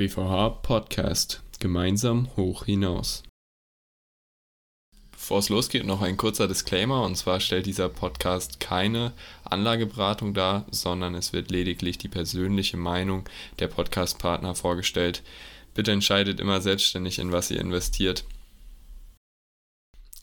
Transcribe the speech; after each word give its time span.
BVH 0.00 0.62
Podcast. 0.62 1.42
Gemeinsam 1.58 2.34
hoch 2.34 2.64
hinaus. 2.64 3.22
Bevor 5.12 5.40
es 5.40 5.50
losgeht, 5.50 5.84
noch 5.84 6.00
ein 6.00 6.16
kurzer 6.16 6.48
Disclaimer. 6.48 7.02
Und 7.02 7.16
zwar 7.16 7.38
stellt 7.38 7.66
dieser 7.66 7.90
Podcast 7.90 8.60
keine 8.60 9.12
Anlageberatung 9.44 10.32
dar, 10.32 10.64
sondern 10.70 11.14
es 11.14 11.34
wird 11.34 11.50
lediglich 11.50 11.98
die 11.98 12.08
persönliche 12.08 12.78
Meinung 12.78 13.28
der 13.58 13.68
Podcastpartner 13.68 14.54
vorgestellt. 14.54 15.22
Bitte 15.74 15.92
entscheidet 15.92 16.40
immer 16.40 16.62
selbstständig, 16.62 17.18
in 17.18 17.30
was 17.30 17.50
ihr 17.50 17.60
investiert. 17.60 18.24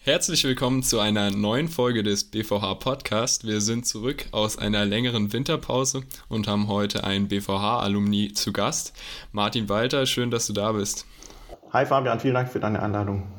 Herzlich 0.07 0.45
willkommen 0.45 0.83
zu 0.83 1.01
einer 1.01 1.31
neuen 1.31 1.67
Folge 1.67 2.01
des 2.01 2.31
BVH 2.31 2.75
Podcast. 2.75 3.45
Wir 3.45 3.59
sind 3.59 3.85
zurück 3.85 4.27
aus 4.31 4.57
einer 4.57 4.85
längeren 4.85 5.33
Winterpause 5.33 6.03
und 6.29 6.47
haben 6.47 6.69
heute 6.69 7.03
einen 7.03 7.27
BVH-Alumni 7.27 8.31
zu 8.31 8.53
Gast. 8.53 8.93
Martin 9.33 9.67
Walter, 9.67 10.05
schön, 10.05 10.31
dass 10.31 10.47
du 10.47 10.53
da 10.53 10.71
bist. 10.71 11.05
Hi 11.73 11.85
Fabian, 11.85 12.21
vielen 12.21 12.35
Dank 12.35 12.49
für 12.49 12.61
deine 12.61 12.81
Einladung. 12.81 13.29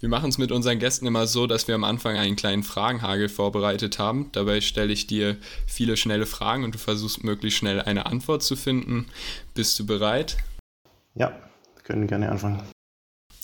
Wir 0.00 0.08
machen 0.08 0.28
es 0.30 0.36
mit 0.36 0.50
unseren 0.50 0.80
Gästen 0.80 1.06
immer 1.06 1.28
so, 1.28 1.46
dass 1.46 1.68
wir 1.68 1.76
am 1.76 1.84
Anfang 1.84 2.16
einen 2.16 2.34
kleinen 2.34 2.64
Fragenhagel 2.64 3.28
vorbereitet 3.28 4.00
haben. 4.00 4.30
Dabei 4.32 4.60
stelle 4.60 4.92
ich 4.92 5.06
dir 5.06 5.36
viele 5.68 5.96
schnelle 5.96 6.26
Fragen 6.26 6.64
und 6.64 6.74
du 6.74 6.78
versuchst 6.80 7.22
möglichst 7.22 7.60
schnell 7.60 7.80
eine 7.80 8.06
Antwort 8.06 8.42
zu 8.42 8.56
finden. 8.56 9.06
Bist 9.54 9.78
du 9.78 9.86
bereit? 9.86 10.38
Ja, 11.14 11.38
können 11.84 12.08
gerne 12.08 12.32
anfangen. 12.32 12.64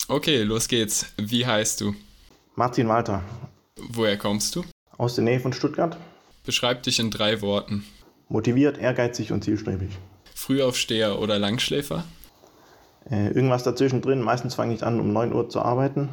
Okay, 0.09 0.43
los 0.43 0.67
geht's. 0.67 1.05
Wie 1.15 1.45
heißt 1.45 1.79
du? 1.79 1.95
Martin 2.55 2.87
Walter. 2.87 3.23
Woher 3.77 4.15
kommst 4.15 4.55
du? 4.55 4.63
Aus 4.97 5.15
der 5.15 5.23
Nähe 5.23 5.39
von 5.39 5.53
Stuttgart. 5.53 5.97
Beschreib 6.45 6.83
dich 6.83 6.99
in 6.99 7.09
drei 7.09 7.41
Worten. 7.41 7.83
Motiviert, 8.29 8.77
ehrgeizig 8.77 9.31
und 9.31 9.43
zielstrebig. 9.43 9.89
Frühaufsteher 10.35 11.19
oder 11.19 11.39
Langschläfer? 11.39 12.03
Äh, 13.09 13.29
irgendwas 13.29 13.63
dazwischen 13.63 14.01
drin. 14.01 14.21
Meistens 14.21 14.53
fange 14.53 14.75
ich 14.75 14.83
an, 14.83 14.99
um 14.99 15.11
9 15.11 15.33
Uhr 15.33 15.49
zu 15.49 15.63
arbeiten. 15.63 16.09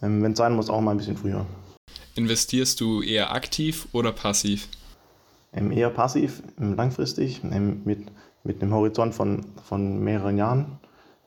Ähm, 0.00 0.22
Wenn 0.22 0.32
es 0.32 0.38
sein 0.38 0.54
muss, 0.54 0.70
auch 0.70 0.80
mal 0.80 0.92
ein 0.92 0.96
bisschen 0.96 1.18
früher. 1.18 1.44
Investierst 2.14 2.80
du 2.80 3.02
eher 3.02 3.34
aktiv 3.34 3.88
oder 3.92 4.12
passiv? 4.12 4.68
Ähm, 5.52 5.70
eher 5.70 5.90
passiv, 5.90 6.42
ähm, 6.58 6.76
langfristig, 6.76 7.42
ähm, 7.44 7.82
mit, 7.84 8.06
mit 8.42 8.62
einem 8.62 8.72
Horizont 8.72 9.14
von, 9.14 9.44
von 9.64 10.02
mehreren 10.02 10.38
Jahren. 10.38 10.78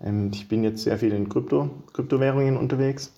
Ähm, 0.03 0.31
ich 0.33 0.47
bin 0.47 0.63
jetzt 0.63 0.81
sehr 0.81 0.97
viel 0.97 1.13
in 1.13 1.29
Krypto, 1.29 1.69
Kryptowährungen 1.93 2.57
unterwegs. 2.57 3.13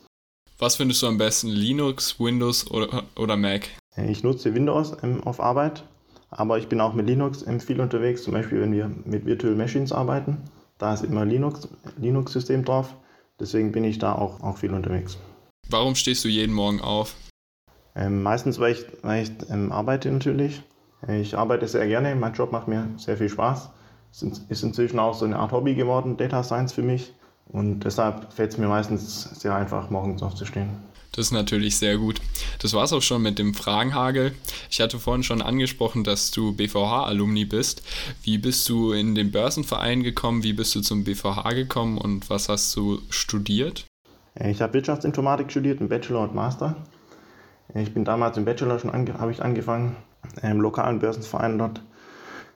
Was 0.64 0.78
findest 0.78 1.02
du 1.02 1.08
am 1.08 1.17
besten? 1.17 1.50
Linux, 1.50 2.22
Windows 2.22 2.72
oder, 2.72 3.03
oder 3.17 3.36
Mac? 3.36 3.67
Ich 3.97 4.23
nutze 4.23 4.56
Windows 4.56 4.95
ähm, 5.03 5.22
auf 5.25 5.42
Arbeit, 5.42 5.83
aber 6.30 6.58
ich 6.58 6.69
bin 6.69 6.80
auch 6.80 6.94
mit 6.94 7.06
Linux 7.06 7.45
ähm, 7.45 7.59
viel 7.59 7.81
unterwegs. 7.81 8.23
Zum 8.23 8.31
Beispiel, 8.31 8.61
wenn 8.61 8.72
wir 8.72 8.89
mit 9.03 9.25
Virtual 9.25 9.56
Machines 9.56 9.91
arbeiten, 9.91 10.38
da 10.78 10.94
ist 10.94 11.03
immer 11.03 11.25
Linux, 11.25 11.67
Linux-System 11.97 12.64
drauf. 12.64 12.95
Deswegen 13.41 13.73
bin 13.73 13.84
ich 13.84 14.00
da 14.00 14.14
auch, 14.14 14.41
auch 14.41 14.58
viel 14.58 14.73
unterwegs. 14.73 15.17
Warum 15.67 15.95
stehst 15.95 16.23
du 16.23 16.30
jeden 16.30 16.53
Morgen 16.53 16.80
auf? 16.80 17.14
Ähm, 17.94 18.23
meistens, 18.23 18.58
weil 18.58 18.72
ich, 18.72 18.86
weil 19.02 19.23
ich 19.23 19.31
ähm, 19.50 19.69
arbeite 19.69 20.09
natürlich. 20.11 20.61
Ich 21.09 21.38
arbeite 21.38 21.67
sehr 21.67 21.88
gerne, 21.88 22.16
mein 22.16 22.36
Job 22.36 22.53
macht 22.53 22.69
mir 22.69 22.88
sehr 22.95 23.17
viel 23.17 23.28
Spaß. 23.28 23.69
Es 24.14 24.22
ist 24.47 24.64
inzwischen 24.64 25.00
auch 25.00 25.14
so 25.14 25.25
eine 25.25 25.39
Art 25.39 25.52
Hobby 25.52 25.75
geworden, 25.75 26.16
Data 26.16 26.41
Science 26.41 26.72
für 26.72 26.84
mich. 26.84 27.11
Und 27.45 27.81
deshalb 27.81 28.33
fällt 28.33 28.52
es 28.52 28.58
mir 28.58 28.67
meistens 28.67 29.23
sehr 29.39 29.55
einfach, 29.55 29.89
morgens 29.89 30.23
aufzustehen. 30.23 30.69
Das 31.11 31.27
ist 31.27 31.31
natürlich 31.31 31.77
sehr 31.77 31.97
gut. 31.97 32.19
Das 32.59 32.73
war's 32.73 32.91
auch 32.91 33.03
schon 33.03 33.22
mit 33.22 33.38
dem 33.38 33.53
Fragenhagel. 33.53 34.33
Ich 34.72 34.81
hatte 34.81 34.97
vorhin 34.97 35.22
schon 35.22 35.44
angesprochen, 35.44 36.03
dass 36.03 36.31
du 36.31 36.53
BVH-Alumni 36.53 37.45
bist. 37.45 37.83
Wie 38.23 38.39
bist 38.39 38.67
du 38.67 38.94
in 38.94 39.13
den 39.13 39.31
Börsenverein 39.31 40.02
gekommen? 40.02 40.44
Wie 40.44 40.53
bist 40.53 40.73
du 40.73 40.81
zum 40.81 41.03
BVH 41.03 41.53
gekommen 41.53 42.00
und 42.00 42.31
was 42.31 42.50
hast 42.50 42.75
du 42.75 43.00
studiert? 43.09 43.85
Äh, 44.33 44.50
Ich 44.50 44.61
habe 44.61 44.73
Wirtschaftsinformatik 44.73 45.52
studiert, 45.52 45.81
im 45.81 45.89
Bachelor 45.89 46.22
und 46.22 46.33
Master. 46.33 46.75
Äh, 47.75 47.83
Ich 47.83 47.94
bin 47.94 48.05
damals 48.05 48.35
im 48.38 48.45
Bachelor 48.45 48.80
schon 48.80 48.89
ange 48.89 49.13
habe 49.19 49.31
ich 49.31 49.44
angefangen, 49.44 49.95
im 50.41 50.62
lokalen 50.62 50.97
Börsenverein 50.97 51.59
dort 51.59 51.81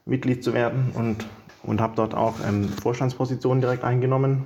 Mitglied 0.05 0.43
zu 0.43 0.55
werden 0.55 0.91
und, 0.95 1.25
und 1.61 1.79
habe 1.79 1.93
dort 1.95 2.15
auch 2.15 2.35
ähm, 2.43 2.69
Vorstandspositionen 2.69 3.61
direkt 3.61 3.83
eingenommen. 3.83 4.45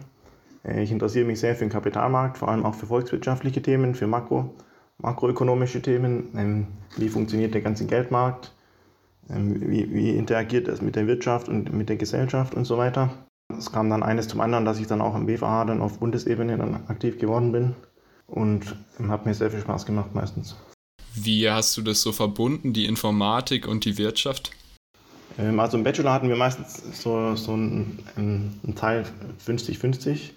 Äh, 0.63 0.83
Ich 0.83 0.91
interessiere 0.91 1.25
mich 1.25 1.39
sehr 1.39 1.55
für 1.55 1.65
den 1.65 1.71
Kapitalmarkt, 1.71 2.37
vor 2.37 2.49
allem 2.49 2.65
auch 2.65 2.75
für 2.75 2.87
volkswirtschaftliche 2.87 3.61
Themen, 3.61 3.95
für 3.95 4.07
Makro, 4.07 4.53
makroökonomische 4.99 5.81
Themen. 5.81 6.29
Ähm, 6.35 6.67
Wie 6.97 7.09
funktioniert 7.09 7.53
der 7.53 7.61
ganze 7.61 7.85
Geldmarkt? 7.85 8.53
Ähm, 9.29 9.61
Wie, 9.61 9.93
wie 9.93 10.11
interagiert 10.15 10.67
das 10.67 10.81
mit 10.81 10.95
der 10.95 11.07
Wirtschaft 11.07 11.47
und 11.49 11.73
mit 11.73 11.89
der 11.89 11.97
Gesellschaft 11.97 12.53
und 12.53 12.65
so 12.65 12.77
weiter? 12.77 13.09
Es 13.57 13.71
kam 13.71 13.89
dann 13.89 14.03
eines 14.03 14.27
zum 14.27 14.39
anderen, 14.41 14.65
dass 14.65 14.79
ich 14.79 14.87
dann 14.87 15.01
auch 15.01 15.15
im 15.15 15.25
BVH 15.25 15.65
dann 15.65 15.81
auf 15.81 15.99
Bundesebene 15.99 16.57
dann 16.57 16.87
aktiv 16.87 17.19
geworden 17.19 17.51
bin 17.51 17.75
und 18.27 18.75
hat 19.09 19.25
mir 19.25 19.33
sehr 19.33 19.51
viel 19.51 19.59
Spaß 19.59 19.85
gemacht 19.85 20.15
meistens. 20.15 20.55
Wie 21.13 21.49
hast 21.49 21.75
du 21.75 21.81
das 21.81 22.01
so 22.01 22.13
verbunden, 22.13 22.71
die 22.71 22.85
Informatik 22.85 23.67
und 23.67 23.83
die 23.83 23.97
Wirtschaft? 23.97 24.51
Ähm, 25.37 25.59
Also 25.59 25.77
im 25.77 25.83
Bachelor 25.83 26.13
hatten 26.13 26.29
wir 26.29 26.37
meistens 26.37 26.81
so, 27.01 27.35
so 27.35 27.51
einen, 27.53 27.99
einen 28.15 28.75
Teil 28.75 29.05
50-50, 29.45 30.31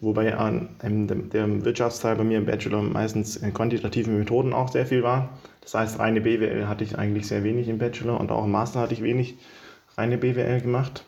wobei 0.00 0.28
ähm, 0.82 1.06
der, 1.06 1.16
der 1.16 1.64
Wirtschaftsteil 1.64 2.16
bei 2.16 2.24
mir 2.24 2.38
im 2.38 2.46
Bachelor 2.46 2.82
meistens 2.82 3.36
äh, 3.36 3.50
quantitative 3.50 4.10
Methoden 4.10 4.52
auch 4.52 4.70
sehr 4.70 4.86
viel 4.86 5.02
war. 5.02 5.38
Das 5.60 5.74
heißt, 5.74 5.98
reine 5.98 6.20
BWL 6.20 6.66
hatte 6.68 6.84
ich 6.84 6.98
eigentlich 6.98 7.26
sehr 7.26 7.44
wenig 7.44 7.68
im 7.68 7.78
Bachelor 7.78 8.18
und 8.18 8.30
auch 8.30 8.44
im 8.44 8.50
Master 8.50 8.80
hatte 8.80 8.94
ich 8.94 9.02
wenig 9.02 9.36
reine 9.96 10.18
BWL 10.18 10.60
gemacht 10.60 11.04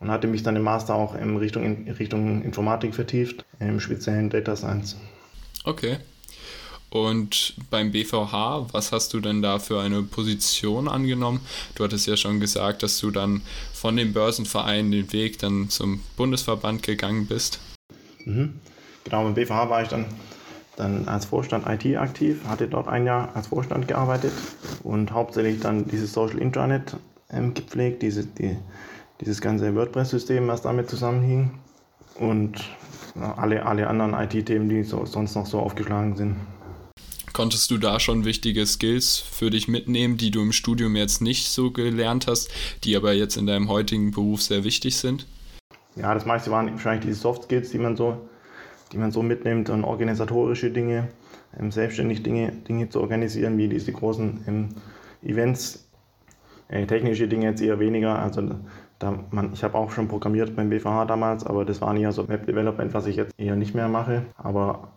und 0.00 0.10
hatte 0.10 0.26
mich 0.26 0.42
dann 0.42 0.56
im 0.56 0.62
Master 0.62 0.94
auch 0.94 1.14
in 1.14 1.36
Richtung, 1.36 1.64
in 1.64 1.90
Richtung 1.92 2.42
Informatik 2.42 2.94
vertieft, 2.94 3.44
im 3.60 3.80
speziellen 3.80 4.30
Data 4.30 4.56
Science. 4.56 4.96
Okay. 5.64 5.98
Und 6.90 7.54
beim 7.68 7.92
BVH, 7.92 8.68
was 8.72 8.92
hast 8.92 9.12
du 9.12 9.20
denn 9.20 9.42
da 9.42 9.58
für 9.58 9.80
eine 9.80 10.02
Position 10.02 10.88
angenommen? 10.88 11.40
Du 11.74 11.84
hattest 11.84 12.06
ja 12.06 12.16
schon 12.16 12.40
gesagt, 12.40 12.82
dass 12.82 12.98
du 12.98 13.10
dann 13.10 13.42
von 13.74 13.96
dem 13.96 14.14
Börsenverein 14.14 14.90
den 14.90 15.12
Weg 15.12 15.38
dann 15.38 15.68
zum 15.68 16.00
Bundesverband 16.16 16.82
gegangen 16.82 17.26
bist. 17.26 17.60
Mhm. 18.28 18.60
Genau, 19.04 19.24
beim 19.24 19.34
BVH 19.34 19.70
war 19.70 19.82
ich 19.82 19.88
dann, 19.88 20.04
dann 20.76 21.08
als 21.08 21.24
Vorstand 21.24 21.66
IT 21.66 21.96
aktiv, 21.96 22.44
hatte 22.46 22.68
dort 22.68 22.88
ein 22.88 23.06
Jahr 23.06 23.34
als 23.34 23.48
Vorstand 23.48 23.88
gearbeitet 23.88 24.32
und 24.82 25.12
hauptsächlich 25.12 25.60
dann 25.60 25.88
dieses 25.88 26.12
Social 26.12 26.38
Intranet 26.38 26.96
ähm, 27.30 27.54
gepflegt, 27.54 28.02
diese, 28.02 28.26
die, 28.26 28.56
dieses 29.20 29.40
ganze 29.40 29.74
WordPress-System, 29.74 30.46
was 30.46 30.62
damit 30.62 30.90
zusammenhing 30.90 31.52
und 32.16 32.64
alle, 33.36 33.64
alle 33.64 33.88
anderen 33.88 34.14
IT-Themen, 34.14 34.68
die 34.68 34.82
so, 34.84 35.04
sonst 35.06 35.34
noch 35.34 35.46
so 35.46 35.58
aufgeschlagen 35.58 36.16
sind. 36.16 36.36
Konntest 37.32 37.70
du 37.70 37.78
da 37.78 38.00
schon 38.00 38.24
wichtige 38.24 38.66
Skills 38.66 39.16
für 39.16 39.50
dich 39.50 39.68
mitnehmen, 39.68 40.16
die 40.16 40.30
du 40.30 40.42
im 40.42 40.52
Studium 40.52 40.96
jetzt 40.96 41.20
nicht 41.20 41.48
so 41.48 41.70
gelernt 41.70 42.26
hast, 42.26 42.50
die 42.84 42.96
aber 42.96 43.12
jetzt 43.12 43.36
in 43.36 43.46
deinem 43.46 43.68
heutigen 43.68 44.10
Beruf 44.10 44.42
sehr 44.42 44.64
wichtig 44.64 44.96
sind? 44.96 45.26
Ja, 46.00 46.14
das 46.14 46.26
meiste 46.26 46.50
waren 46.50 46.70
wahrscheinlich 46.70 47.06
diese 47.06 47.20
Soft 47.20 47.44
Skills, 47.44 47.70
die 47.70 47.78
man 47.78 47.96
so, 47.96 48.28
die 48.92 48.98
man 48.98 49.10
so 49.10 49.22
mitnimmt 49.22 49.68
und 49.70 49.84
organisatorische 49.84 50.70
Dinge, 50.70 51.08
ähm, 51.58 51.70
selbstständig 51.70 52.22
Dinge, 52.22 52.52
Dinge 52.68 52.88
zu 52.88 53.00
organisieren, 53.00 53.58
wie 53.58 53.68
diese 53.68 53.92
großen 53.92 54.44
ähm, 54.46 54.68
Events. 55.22 55.88
Äh, 56.68 56.86
technische 56.86 57.28
Dinge 57.28 57.46
jetzt 57.46 57.62
eher 57.62 57.80
weniger. 57.80 58.18
Also 58.18 58.42
da 58.98 59.24
man, 59.30 59.52
ich 59.52 59.64
habe 59.64 59.76
auch 59.76 59.90
schon 59.90 60.08
programmiert 60.08 60.54
beim 60.54 60.68
BVH 60.68 61.06
damals, 61.06 61.44
aber 61.44 61.64
das 61.64 61.80
war 61.80 61.96
eher 61.96 62.12
so 62.12 62.28
Web 62.28 62.46
Development, 62.46 62.92
was 62.94 63.06
ich 63.06 63.16
jetzt 63.16 63.32
eher 63.38 63.56
nicht 63.56 63.74
mehr 63.74 63.88
mache. 63.88 64.26
Aber 64.36 64.92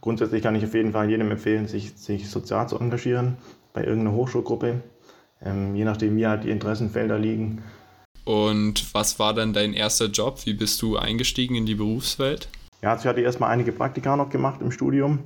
grundsätzlich 0.00 0.42
kann 0.42 0.54
ich 0.54 0.64
auf 0.64 0.74
jeden 0.74 0.92
Fall 0.92 1.10
jedem 1.10 1.30
empfehlen, 1.30 1.66
sich, 1.66 1.94
sich 1.96 2.30
sozial 2.30 2.68
zu 2.68 2.78
engagieren 2.78 3.36
bei 3.72 3.84
irgendeiner 3.84 4.16
Hochschulgruppe. 4.16 4.82
Ähm, 5.42 5.74
je 5.74 5.84
nachdem, 5.84 6.16
wie 6.16 6.26
halt 6.26 6.44
die 6.44 6.50
Interessenfelder 6.50 7.18
liegen. 7.18 7.62
Und 8.28 8.92
was 8.92 9.18
war 9.18 9.32
dann 9.32 9.54
dein 9.54 9.72
erster 9.72 10.04
Job? 10.04 10.44
Wie 10.44 10.52
bist 10.52 10.82
du 10.82 10.98
eingestiegen 10.98 11.54
in 11.54 11.64
die 11.64 11.74
Berufswelt? 11.74 12.50
Ja, 12.82 12.90
also 12.90 13.04
ich 13.04 13.06
hatte 13.06 13.22
erstmal 13.22 13.48
einige 13.48 13.72
Praktika 13.72 14.16
noch 14.16 14.28
gemacht 14.28 14.60
im 14.60 14.70
Studium, 14.70 15.20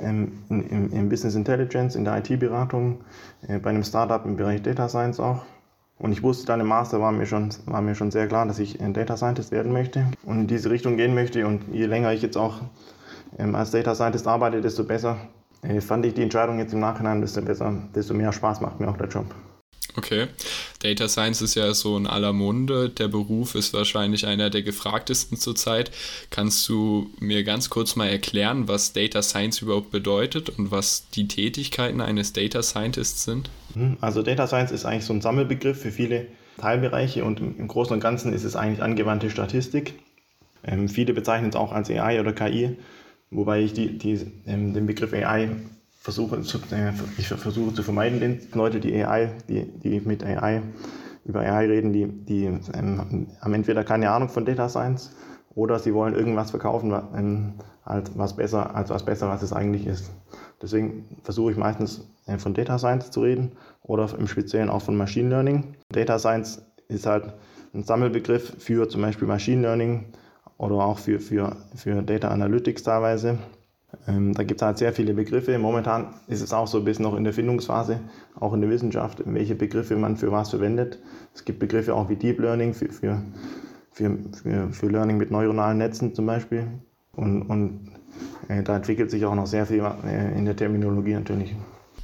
ähm, 0.00 0.32
in, 0.48 0.68
in, 0.68 0.90
in 0.90 1.08
Business 1.08 1.36
Intelligence, 1.36 1.94
in 1.94 2.04
der 2.04 2.18
IT-Beratung, 2.18 3.00
äh, 3.46 3.60
bei 3.60 3.70
einem 3.70 3.84
Startup 3.84 4.26
im 4.26 4.36
Bereich 4.36 4.60
Data 4.60 4.88
Science 4.88 5.20
auch. 5.20 5.44
Und 6.00 6.10
ich 6.10 6.24
wusste 6.24 6.46
dann 6.46 6.58
im 6.58 6.66
Master, 6.66 7.00
war 7.00 7.12
mir 7.12 7.26
schon, 7.26 7.50
war 7.66 7.80
mir 7.80 7.94
schon 7.94 8.10
sehr 8.10 8.26
klar, 8.26 8.44
dass 8.44 8.58
ich 8.58 8.80
ein 8.80 8.92
Data 8.92 9.16
Scientist 9.16 9.52
werden 9.52 9.72
möchte 9.72 10.08
und 10.24 10.40
in 10.40 10.46
diese 10.48 10.68
Richtung 10.68 10.96
gehen 10.96 11.14
möchte. 11.14 11.46
Und 11.46 11.72
je 11.72 11.86
länger 11.86 12.12
ich 12.12 12.22
jetzt 12.22 12.36
auch 12.36 12.60
ähm, 13.38 13.54
als 13.54 13.70
Data 13.70 13.94
Scientist 13.94 14.26
arbeite, 14.26 14.60
desto 14.60 14.82
besser 14.82 15.16
äh, 15.62 15.80
fand 15.80 16.04
ich 16.04 16.14
die 16.14 16.24
Entscheidung 16.24 16.58
jetzt 16.58 16.72
im 16.72 16.80
Nachhinein, 16.80 17.20
desto 17.20 17.40
besser, 17.40 17.72
desto 17.94 18.14
mehr 18.14 18.32
Spaß 18.32 18.62
macht 18.62 18.80
mir 18.80 18.88
auch 18.88 18.96
der 18.96 19.06
Job. 19.06 19.26
Okay. 19.96 20.26
Data 20.86 21.08
Science 21.08 21.42
ist 21.42 21.56
ja 21.56 21.74
so 21.74 21.96
in 21.96 22.06
aller 22.06 22.32
Munde. 22.32 22.90
Der 22.90 23.08
Beruf 23.08 23.56
ist 23.56 23.74
wahrscheinlich 23.74 24.24
einer 24.24 24.50
der 24.50 24.62
gefragtesten 24.62 25.36
zurzeit. 25.36 25.90
Kannst 26.30 26.68
du 26.68 27.10
mir 27.18 27.42
ganz 27.42 27.70
kurz 27.70 27.96
mal 27.96 28.06
erklären, 28.06 28.68
was 28.68 28.92
Data 28.92 29.20
Science 29.20 29.62
überhaupt 29.62 29.90
bedeutet 29.90 30.48
und 30.48 30.70
was 30.70 31.08
die 31.10 31.26
Tätigkeiten 31.26 32.00
eines 32.00 32.32
Data 32.32 32.62
Scientists 32.62 33.24
sind? 33.24 33.50
Mhm. 33.74 33.96
Also 34.00 34.22
Data 34.22 34.46
Science 34.46 34.70
ist 34.70 34.84
eigentlich 34.84 35.04
so 35.04 35.12
ein 35.12 35.20
Sammelbegriff 35.20 35.80
für 35.80 35.90
viele, 35.90 36.28
Teilbereiche 36.58 37.24
und 37.24 37.40
im 37.40 37.68
Großen 37.68 37.92
und 37.92 38.00
Ganzen 38.00 38.32
ist 38.32 38.44
es 38.44 38.56
eigentlich 38.56 38.82
angewandte 38.82 39.28
Statistik. 39.28 39.94
Ähm, 40.64 40.88
viele 40.88 41.12
bezeichnen 41.14 41.50
es 41.50 41.56
auch 41.56 41.72
als 41.72 41.90
AI 41.90 42.20
oder 42.20 42.32
KI, 42.32 42.76
wobei 43.30 43.60
ich 43.60 43.72
die, 43.72 43.98
die, 43.98 44.20
ähm, 44.46 44.72
den 44.72 44.86
Begriff 44.86 45.12
AI 45.12 45.48
versuche 46.06 46.40
zu, 46.42 46.58
äh, 46.70 46.92
ich 47.18 47.26
versuche 47.26 47.74
zu 47.74 47.82
vermeiden, 47.82 48.20
den 48.20 48.40
Leute, 48.54 48.78
die 48.78 48.94
AI, 48.94 49.32
die, 49.48 49.64
die 49.64 50.00
mit 50.00 50.22
AI 50.22 50.62
über 51.24 51.40
AI 51.40 51.66
reden, 51.66 51.92
die, 51.92 52.06
die 52.06 52.44
ähm, 52.44 53.26
haben 53.40 53.54
entweder 53.54 53.82
keine 53.82 54.12
Ahnung 54.12 54.28
von 54.28 54.44
Data 54.44 54.68
Science 54.68 55.16
oder 55.56 55.80
sie 55.80 55.92
wollen 55.92 56.14
irgendwas 56.14 56.52
verkaufen, 56.52 56.92
ähm, 57.16 57.54
als 57.82 58.16
was 58.16 58.36
besser, 58.36 58.76
als 58.76 58.88
was 58.90 59.04
besser, 59.04 59.32
als 59.32 59.42
es 59.42 59.52
eigentlich 59.52 59.84
ist. 59.88 60.12
Deswegen 60.62 61.06
versuche 61.24 61.50
ich 61.50 61.56
meistens 61.56 62.06
äh, 62.26 62.38
von 62.38 62.54
Data 62.54 62.78
Science 62.78 63.10
zu 63.10 63.22
reden 63.22 63.50
oder 63.82 64.08
im 64.16 64.28
Speziellen 64.28 64.70
auch 64.70 64.82
von 64.82 64.96
Machine 64.96 65.28
Learning. 65.28 65.74
Data 65.90 66.20
Science 66.20 66.62
ist 66.86 67.06
halt 67.06 67.34
ein 67.74 67.82
Sammelbegriff 67.82 68.54
für 68.58 68.88
zum 68.88 69.02
Beispiel 69.02 69.26
Machine 69.26 69.62
Learning 69.62 70.04
oder 70.56 70.76
auch 70.76 70.98
für, 71.00 71.18
für, 71.18 71.56
für 71.74 72.00
Data 72.04 72.28
Analytics 72.28 72.84
teilweise. 72.84 73.38
Ähm, 74.08 74.34
da 74.34 74.42
gibt 74.42 74.60
es 74.60 74.66
halt 74.66 74.78
sehr 74.78 74.92
viele 74.92 75.14
Begriffe. 75.14 75.58
Momentan 75.58 76.14
ist 76.28 76.40
es 76.40 76.52
auch 76.52 76.66
so 76.66 76.82
bisschen 76.82 77.04
noch 77.04 77.16
in 77.16 77.24
der 77.24 77.32
Findungsphase, 77.32 78.00
auch 78.38 78.52
in 78.52 78.60
der 78.60 78.70
Wissenschaft, 78.70 79.22
welche 79.24 79.54
Begriffe 79.54 79.96
man 79.96 80.16
für 80.16 80.32
was 80.32 80.50
verwendet. 80.50 80.98
Es 81.34 81.44
gibt 81.44 81.58
Begriffe 81.58 81.94
auch 81.94 82.08
wie 82.08 82.16
Deep 82.16 82.38
Learning 82.38 82.74
für, 82.74 82.88
für, 82.90 83.22
für, 83.90 84.16
für, 84.42 84.72
für 84.72 84.88
Learning 84.88 85.16
mit 85.16 85.30
neuronalen 85.30 85.78
Netzen 85.78 86.14
zum 86.14 86.26
Beispiel. 86.26 86.66
Und, 87.12 87.42
und 87.42 87.90
äh, 88.48 88.62
da 88.62 88.76
entwickelt 88.76 89.10
sich 89.10 89.24
auch 89.24 89.34
noch 89.34 89.46
sehr 89.46 89.66
viel 89.66 89.82
äh, 90.04 90.38
in 90.38 90.44
der 90.44 90.56
Terminologie 90.56 91.14
natürlich. 91.14 91.54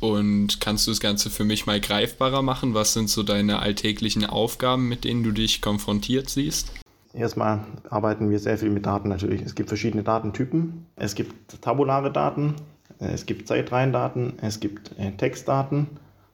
Und 0.00 0.60
kannst 0.60 0.86
du 0.86 0.90
das 0.90 0.98
Ganze 0.98 1.30
für 1.30 1.44
mich 1.44 1.66
mal 1.66 1.80
greifbarer 1.80 2.42
machen? 2.42 2.74
Was 2.74 2.92
sind 2.92 3.08
so 3.08 3.22
deine 3.22 3.60
alltäglichen 3.60 4.26
Aufgaben, 4.26 4.88
mit 4.88 5.04
denen 5.04 5.22
du 5.22 5.30
dich 5.30 5.60
konfrontiert 5.60 6.28
siehst? 6.28 6.72
Erstmal 7.14 7.60
arbeiten 7.90 8.30
wir 8.30 8.38
sehr 8.38 8.56
viel 8.56 8.70
mit 8.70 8.86
Daten 8.86 9.08
natürlich. 9.08 9.42
Es 9.42 9.54
gibt 9.54 9.68
verschiedene 9.68 10.02
Datentypen. 10.02 10.86
Es 10.96 11.14
gibt 11.14 11.60
tabulare 11.60 12.10
Daten, 12.10 12.54
es 12.98 13.26
gibt 13.26 13.48
Zeitreihendaten, 13.48 14.34
es 14.40 14.60
gibt 14.60 14.98
äh, 14.98 15.12
Textdaten, 15.12 15.88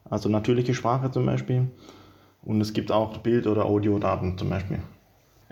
also 0.09 0.29
natürliche 0.29 0.73
Sprache 0.73 1.11
zum 1.11 1.25
Beispiel. 1.25 1.67
Und 2.43 2.61
es 2.61 2.71
gibt 2.71 2.91
auch 2.91 3.17
Bild- 3.17 3.47
oder 3.47 3.65
Audiodaten 3.65 4.37
zum 4.37 4.49
Beispiel. 4.49 4.79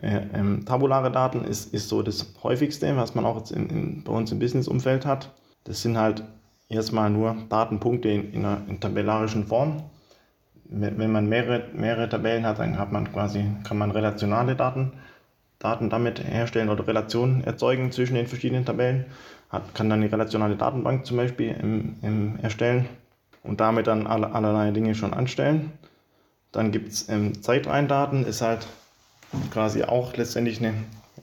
Äh, 0.02 0.22
ähm, 0.34 0.64
tabulare 0.66 1.12
Daten 1.12 1.44
ist, 1.44 1.74
ist 1.74 1.90
so 1.90 2.02
das 2.02 2.34
häufigste, 2.44 2.96
was 2.96 3.14
man 3.14 3.26
auch 3.26 3.38
jetzt 3.38 3.52
in, 3.52 3.70
in, 3.70 4.04
bei 4.04 4.14
uns 4.14 4.32
im 4.32 4.40
Business-Umfeld 4.40 5.06
hat. 5.06 5.34
Das 5.66 5.82
sind 5.82 5.98
halt 5.98 6.24
erstmal 6.70 7.10
nur 7.10 7.36
Datenpunkte 7.50 8.08
in, 8.08 8.32
in 8.32 8.46
einer 8.46 8.62
in 8.70 8.80
tabellarischen 8.80 9.46
Form. 9.46 9.84
Wenn, 10.70 11.12
man 11.12 11.28
mehrere, 11.28 11.70
mehrere 11.74 12.10
Tabellen 12.10 12.46
hat, 12.46 12.60
dann 12.60 12.78
hat 12.78 12.92
man 12.92 13.12
quasi, 13.12 13.46
kann 13.64 13.78
man 13.78 13.92
relationale 13.92 14.56
Daten 14.56 14.92
Daten 15.60 15.90
damit 15.90 16.24
herstellen 16.24 16.70
oder 16.70 16.88
Relationen 16.88 17.44
erzeugen 17.44 17.92
zwischen 17.92 18.16
den 18.16 18.28
verschiedenen 18.28 18.66
Tabellen. 18.66 19.06
Hat, 19.50 19.74
kann 19.74 19.90
dann 19.90 20.02
eine 20.02 20.12
relationale 20.12 20.56
Datenbank 20.56 21.06
zum 21.06 21.18
Beispiel 21.18 21.56
im, 21.62 21.96
im 22.02 22.40
erstellen 22.42 22.86
und 23.44 23.60
damit 23.62 23.88
dann 23.88 24.06
alle, 24.06 24.34
allerlei 24.34 24.72
Dinge 24.72 24.94
schon 24.94 25.14
anstellen. 25.14 25.72
Dann 26.52 26.72
gibt 26.72 26.90
es 26.90 27.10
ähm, 27.10 27.42
Zeitreihendaten, 27.42 28.26
ist 28.26 28.42
halt 28.42 28.68
quasi 29.52 29.84
auch 29.84 30.16
letztendlich 30.16 30.60
eine, 30.60 30.74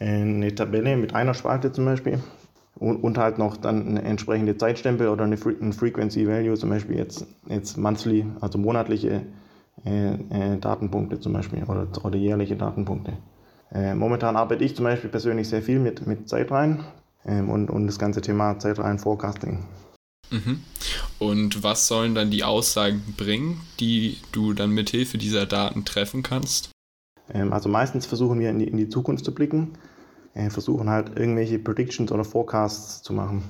eine 0.01 0.55
Tabelle 0.55 0.97
mit 0.97 1.15
einer 1.15 1.35
Spalte 1.35 1.73
zum 1.73 1.85
Beispiel 1.85 2.19
und, 2.77 2.97
und 2.97 3.19
halt 3.19 3.39
noch 3.39 3.57
dann 3.57 3.87
eine 3.87 4.03
entsprechende 4.03 4.57
Zeitstempel 4.57 5.09
oder 5.09 5.25
eine 5.25 5.37
ein 5.37 5.73
Frequency 5.73 6.27
Value, 6.27 6.57
zum 6.57 6.71
Beispiel 6.71 6.97
jetzt, 6.97 7.27
jetzt 7.47 7.77
monthly, 7.77 8.27
also 8.41 8.59
monatliche 8.59 9.23
äh, 9.85 10.15
äh, 10.15 10.59
Datenpunkte 10.59 11.21
zum 11.21 11.33
Beispiel 11.33 11.63
oder, 11.65 11.87
oder 12.03 12.17
jährliche 12.17 12.57
Datenpunkte. 12.57 13.13
Äh, 13.72 13.94
momentan 13.94 14.37
arbeite 14.37 14.64
ich 14.64 14.76
zum 14.76 14.84
Beispiel 14.84 15.11
persönlich 15.11 15.49
sehr 15.49 15.62
viel 15.62 15.78
mit, 15.78 16.06
mit 16.06 16.28
Zeitreihen 16.28 16.84
ähm, 17.25 17.50
und, 17.50 17.70
und 17.70 17.87
das 17.87 17.99
ganze 17.99 18.20
Thema 18.20 18.58
Zeitreihen-Forecasting. 18.58 19.64
Mhm. 20.31 20.62
Und 21.19 21.62
was 21.62 21.87
sollen 21.87 22.14
dann 22.14 22.31
die 22.31 22.44
Aussagen 22.44 23.02
bringen, 23.16 23.61
die 23.81 24.19
du 24.32 24.52
dann 24.52 24.70
mit 24.70 24.90
Hilfe 24.90 25.19
dieser 25.19 25.46
Daten 25.46 25.84
treffen 25.84 26.22
kannst? 26.22 26.70
Ähm, 27.32 27.52
also 27.52 27.69
meistens 27.69 28.06
versuchen 28.06 28.38
wir 28.40 28.50
in 28.50 28.58
die, 28.58 28.69
in 28.69 28.76
die 28.76 28.88
Zukunft 28.88 29.25
zu 29.25 29.34
blicken, 29.34 29.72
äh, 30.34 30.50
versuchen 30.50 30.90
halt 30.90 31.16
irgendwelche 31.19 31.58
Predictions 31.58 32.12
oder 32.12 32.25
Forecasts 32.25 33.02
zu 33.02 33.12
machen. 33.12 33.43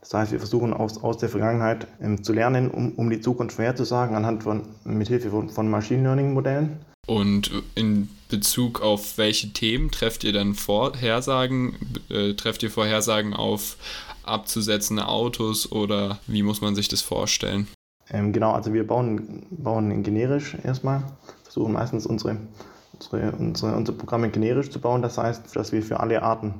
Das 0.00 0.14
heißt, 0.14 0.32
wir 0.32 0.40
versuchen 0.40 0.72
aus, 0.72 1.02
aus 1.02 1.18
der 1.18 1.28
Vergangenheit 1.28 1.86
ähm, 2.00 2.24
zu 2.24 2.32
lernen, 2.32 2.70
um, 2.70 2.92
um 2.94 3.08
die 3.08 3.20
Zukunft 3.20 3.54
vorherzusagen, 3.54 4.16
anhand 4.16 4.42
von, 4.42 4.66
mit 4.84 5.08
Hilfe 5.08 5.30
von, 5.30 5.48
von 5.48 5.70
Machine 5.70 6.02
Learning 6.02 6.32
Modellen. 6.32 6.80
Und 7.06 7.50
in 7.74 8.08
Bezug 8.28 8.80
auf 8.80 9.18
welche 9.18 9.52
Themen 9.52 9.90
trefft 9.90 10.22
ihr 10.22 10.32
dann 10.32 10.54
Vorhersagen? 10.54 11.74
Äh, 12.08 12.34
trefft 12.34 12.62
ihr 12.62 12.70
Vorhersagen 12.70 13.34
auf 13.34 13.76
abzusetzende 14.22 15.08
Autos 15.08 15.70
oder 15.72 16.20
wie 16.28 16.44
muss 16.44 16.60
man 16.60 16.76
sich 16.76 16.88
das 16.88 17.02
vorstellen? 17.02 17.66
Ähm, 18.10 18.32
genau, 18.32 18.52
also 18.52 18.72
wir 18.72 18.86
bauen, 18.86 19.46
bauen 19.50 20.02
generisch 20.02 20.56
erstmal, 20.62 21.02
versuchen 21.42 21.72
meistens 21.72 22.06
unsere, 22.06 22.36
unsere, 22.92 23.32
unsere, 23.32 23.76
unsere 23.76 23.98
Programme 23.98 24.30
generisch 24.30 24.70
zu 24.70 24.80
bauen. 24.80 25.02
Das 25.02 25.18
heißt, 25.18 25.56
dass 25.56 25.72
wir 25.72 25.82
für 25.82 25.98
alle 25.98 26.22
Arten, 26.22 26.54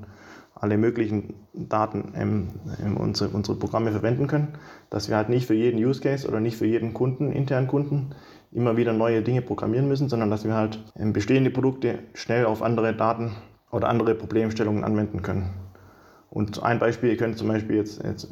alle 0.54 0.76
möglichen 0.76 1.34
Daten 1.52 2.12
ähm, 2.16 2.48
ähm, 2.84 2.96
unsere, 2.96 3.30
unsere 3.30 3.56
Programme 3.56 3.92
verwenden 3.92 4.26
können. 4.26 4.48
Dass 4.90 5.08
wir 5.08 5.16
halt 5.16 5.28
nicht 5.28 5.46
für 5.46 5.54
jeden 5.54 5.82
Use 5.82 6.00
Case 6.00 6.26
oder 6.26 6.40
nicht 6.40 6.56
für 6.56 6.66
jeden 6.66 6.94
Kunden, 6.94 7.30
internen 7.32 7.68
Kunden, 7.68 8.14
immer 8.52 8.76
wieder 8.76 8.93
neue 8.93 9.22
Dinge 9.22 9.43
programmieren 9.43 9.88
müssen, 9.88 10.08
sondern 10.08 10.31
dass 10.31 10.44
wir 10.44 10.54
halt 10.54 10.78
ähm, 10.99 11.12
bestehende 11.12 11.50
Produkte 11.50 11.99
schnell 12.14 12.46
auf 12.46 12.62
andere 12.62 12.94
Daten 12.94 13.32
oder 13.70 13.88
andere 13.88 14.14
Problemstellungen 14.14 14.84
anwenden 14.84 15.22
können. 15.22 15.50
Und 16.32 16.62
ein 16.62 16.78
Beispiel, 16.78 17.10
ihr 17.10 17.19
könnt 17.19 17.37
zum 17.37 17.49
Beispiel 17.49 17.76
jetzt, 17.76 18.02
jetzt, 18.02 18.26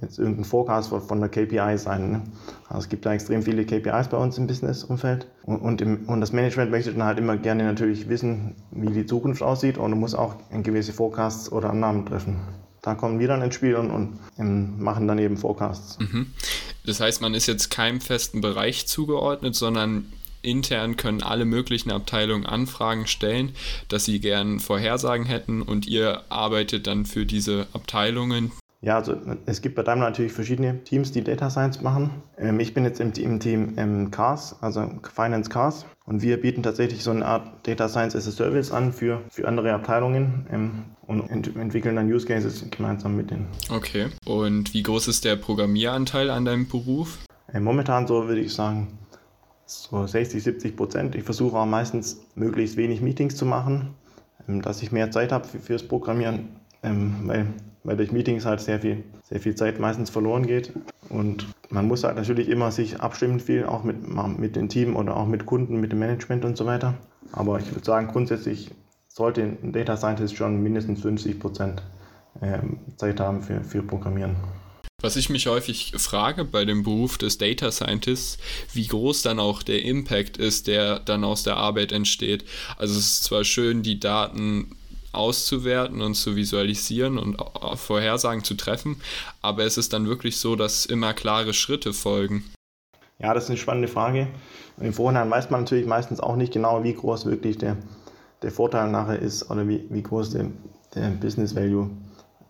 jetzt 0.00 0.20
irgendein 0.20 0.44
Forecast 0.44 0.88
von 0.88 1.18
der 1.18 1.28
KPI 1.28 1.78
sein. 1.78 2.12
Ne? 2.12 2.22
Also 2.68 2.82
es 2.82 2.88
gibt 2.88 3.04
da 3.04 3.12
extrem 3.12 3.42
viele 3.42 3.64
KPIs 3.64 4.06
bei 4.06 4.16
uns 4.16 4.38
im 4.38 4.46
Business-Umfeld. 4.46 5.26
Und, 5.42 5.56
und, 5.56 5.80
im, 5.80 6.08
und, 6.08 6.20
das 6.20 6.32
Management 6.32 6.70
möchte 6.70 6.92
dann 6.92 7.02
halt 7.02 7.18
immer 7.18 7.36
gerne 7.36 7.64
natürlich 7.64 8.08
wissen, 8.08 8.54
wie 8.70 8.92
die 8.92 9.04
Zukunft 9.04 9.42
aussieht 9.42 9.78
und 9.78 9.98
muss 9.98 10.14
auch 10.14 10.36
gewisse 10.62 10.92
Forecasts 10.92 11.50
oder 11.50 11.70
Annahmen 11.70 12.06
treffen. 12.06 12.36
Da 12.82 12.94
kommen 12.94 13.18
wir 13.18 13.26
dann 13.26 13.42
ins 13.42 13.56
Spiel 13.56 13.74
und, 13.74 13.90
und 13.90 14.18
ähm, 14.38 14.80
machen 14.80 15.08
dann 15.08 15.18
eben 15.18 15.36
Forecasts. 15.36 15.98
Mhm. 15.98 16.28
Das 16.90 16.98
heißt, 16.98 17.20
man 17.20 17.34
ist 17.34 17.46
jetzt 17.46 17.70
keinem 17.70 18.00
festen 18.00 18.40
Bereich 18.40 18.88
zugeordnet, 18.88 19.54
sondern 19.54 20.12
intern 20.42 20.96
können 20.96 21.22
alle 21.22 21.44
möglichen 21.44 21.92
Abteilungen 21.92 22.46
Anfragen 22.46 23.06
stellen, 23.06 23.54
dass 23.86 24.06
sie 24.06 24.18
gern 24.18 24.58
Vorhersagen 24.58 25.24
hätten 25.24 25.62
und 25.62 25.86
ihr 25.86 26.24
arbeitet 26.30 26.88
dann 26.88 27.06
für 27.06 27.26
diese 27.26 27.68
Abteilungen. 27.74 28.50
Ja, 28.82 28.96
also 28.96 29.14
es 29.44 29.60
gibt 29.60 29.74
bei 29.74 29.82
Daimler 29.82 30.06
natürlich 30.06 30.32
verschiedene 30.32 30.82
Teams, 30.84 31.12
die 31.12 31.22
Data 31.22 31.50
Science 31.50 31.82
machen. 31.82 32.22
Ähm, 32.38 32.60
ich 32.60 32.72
bin 32.72 32.84
jetzt 32.84 32.98
im, 32.98 33.12
im 33.12 33.38
Team 33.38 33.74
ähm, 33.76 34.10
CARS, 34.10 34.56
also 34.62 34.90
Finance 35.14 35.50
CARS. 35.50 35.84
Und 36.06 36.22
wir 36.22 36.40
bieten 36.40 36.62
tatsächlich 36.62 37.04
so 37.04 37.10
eine 37.10 37.26
Art 37.26 37.66
Data 37.66 37.88
Science 37.88 38.16
as 38.16 38.26
a 38.26 38.30
Service 38.30 38.72
an 38.72 38.92
für, 38.92 39.20
für 39.30 39.46
andere 39.46 39.74
Abteilungen 39.74 40.46
ähm, 40.50 40.84
und 41.06 41.28
ent 41.28 41.54
entwickeln 41.56 41.96
dann 41.96 42.10
Use 42.10 42.26
Cases 42.26 42.64
gemeinsam 42.70 43.16
mit 43.16 43.30
denen. 43.30 43.48
Okay. 43.70 44.06
Und 44.24 44.72
wie 44.72 44.82
groß 44.82 45.08
ist 45.08 45.26
der 45.26 45.36
Programmieranteil 45.36 46.30
an 46.30 46.46
deinem 46.46 46.66
Beruf? 46.66 47.18
Momentan 47.52 48.06
so 48.06 48.28
würde 48.28 48.40
ich 48.40 48.54
sagen 48.54 48.98
so 49.66 50.06
60, 50.06 50.42
70 50.42 50.76
Prozent. 50.76 51.14
Ich 51.14 51.24
versuche 51.24 51.56
auch 51.56 51.66
meistens 51.66 52.20
möglichst 52.34 52.76
wenig 52.76 53.02
Meetings 53.02 53.36
zu 53.36 53.44
machen, 53.44 53.94
ähm, 54.48 54.62
dass 54.62 54.82
ich 54.82 54.90
mehr 54.90 55.10
Zeit 55.10 55.32
habe 55.32 55.46
für, 55.46 55.58
fürs 55.58 55.82
Programmieren, 55.82 56.59
ähm, 56.82 57.14
weil, 57.24 57.46
weil 57.84 57.96
durch 57.96 58.12
Meetings 58.12 58.44
halt 58.44 58.60
sehr 58.60 58.80
viel, 58.80 59.04
sehr 59.28 59.40
viel 59.40 59.54
Zeit 59.54 59.78
meistens 59.78 60.10
verloren 60.10 60.46
geht. 60.46 60.72
Und 61.08 61.46
man 61.70 61.86
muss 61.86 62.04
halt 62.04 62.16
natürlich 62.16 62.48
immer 62.48 62.70
sich 62.70 63.00
abstimmen, 63.00 63.40
viel 63.40 63.64
auch 63.64 63.84
mit, 63.84 63.96
mit 64.38 64.56
dem 64.56 64.68
Team 64.68 64.96
oder 64.96 65.16
auch 65.16 65.26
mit 65.26 65.46
Kunden, 65.46 65.80
mit 65.80 65.92
dem 65.92 65.98
Management 65.98 66.44
und 66.44 66.56
so 66.56 66.66
weiter. 66.66 66.94
Aber 67.32 67.58
ich 67.58 67.70
würde 67.72 67.84
sagen, 67.84 68.08
grundsätzlich 68.08 68.70
sollte 69.08 69.42
ein 69.42 69.72
Data 69.72 69.96
Scientist 69.96 70.36
schon 70.36 70.62
mindestens 70.62 71.02
50 71.02 71.38
Prozent 71.40 71.82
ähm, 72.42 72.78
Zeit 72.96 73.20
haben 73.20 73.42
für, 73.42 73.62
für 73.62 73.82
Programmieren. 73.82 74.36
Was 75.02 75.16
ich 75.16 75.30
mich 75.30 75.46
häufig 75.46 75.94
frage 75.96 76.44
bei 76.44 76.64
dem 76.64 76.82
Beruf 76.82 77.16
des 77.16 77.38
Data 77.38 77.72
Scientists, 77.72 78.38
wie 78.74 78.86
groß 78.86 79.22
dann 79.22 79.40
auch 79.40 79.62
der 79.62 79.82
Impact 79.82 80.36
ist, 80.36 80.66
der 80.66 81.00
dann 81.00 81.24
aus 81.24 81.42
der 81.42 81.56
Arbeit 81.56 81.92
entsteht. 81.92 82.44
Also 82.76 82.98
es 82.98 83.06
ist 83.06 83.24
zwar 83.24 83.44
schön, 83.44 83.82
die 83.82 83.98
Daten 83.98 84.76
auszuwerten 85.12 86.00
und 86.00 86.14
zu 86.14 86.36
visualisieren 86.36 87.18
und 87.18 87.36
Vorhersagen 87.76 88.44
zu 88.44 88.54
treffen, 88.54 89.00
aber 89.42 89.64
es 89.64 89.76
ist 89.76 89.92
dann 89.92 90.06
wirklich 90.06 90.38
so, 90.38 90.56
dass 90.56 90.86
immer 90.86 91.14
klare 91.14 91.54
Schritte 91.54 91.92
folgen. 91.92 92.44
Ja, 93.18 93.34
das 93.34 93.44
ist 93.44 93.50
eine 93.50 93.58
spannende 93.58 93.88
Frage. 93.88 94.28
Im 94.80 94.94
Vorhinein 94.94 95.30
weiß 95.30 95.50
man 95.50 95.62
natürlich 95.62 95.86
meistens 95.86 96.20
auch 96.20 96.36
nicht 96.36 96.52
genau, 96.52 96.82
wie 96.84 96.94
groß 96.94 97.26
wirklich 97.26 97.58
der, 97.58 97.76
der 98.42 98.50
Vorteil 98.50 98.90
nachher 98.90 99.18
ist 99.18 99.50
oder 99.50 99.68
wie, 99.68 99.84
wie 99.90 100.02
groß 100.02 100.30
der, 100.30 100.46
der 100.94 101.10
Business 101.10 101.54
Value 101.54 101.90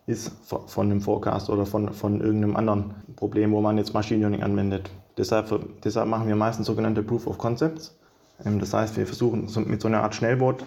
ist 0.06 0.32
von 0.46 0.90
einem 0.90 1.00
Forecast 1.00 1.50
oder 1.50 1.66
von, 1.66 1.92
von 1.92 2.20
irgendeinem 2.20 2.56
anderen 2.56 2.94
Problem, 3.16 3.52
wo 3.52 3.60
man 3.60 3.78
jetzt 3.78 3.94
Machine 3.94 4.20
Learning 4.20 4.42
anwendet. 4.42 4.90
Deshalb, 5.16 5.82
deshalb 5.82 6.08
machen 6.08 6.28
wir 6.28 6.36
meistens 6.36 6.66
sogenannte 6.66 7.02
Proof 7.02 7.26
of 7.26 7.38
Concepts. 7.38 7.96
Ähm, 8.44 8.58
das 8.58 8.72
heißt, 8.72 8.96
wir 8.96 9.06
versuchen 9.06 9.48
mit 9.66 9.80
so 9.80 9.88
einer 9.88 10.02
Art 10.02 10.14
Schnellboot 10.14 10.64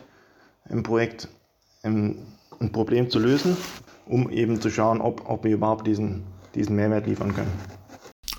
im 0.70 0.84
Projekt 0.84 1.28
ähm, 1.84 2.18
ein 2.60 2.72
Problem 2.72 3.10
zu 3.10 3.20
lösen, 3.20 3.58
um 4.06 4.30
eben 4.30 4.60
zu 4.62 4.70
schauen, 4.70 5.02
ob, 5.02 5.30
ob 5.30 5.44
wir 5.44 5.52
überhaupt 5.52 5.86
diesen, 5.86 6.24
diesen 6.56 6.76
Mehrwert 6.76 7.08
liefern 7.08 7.34
können. 7.34 7.52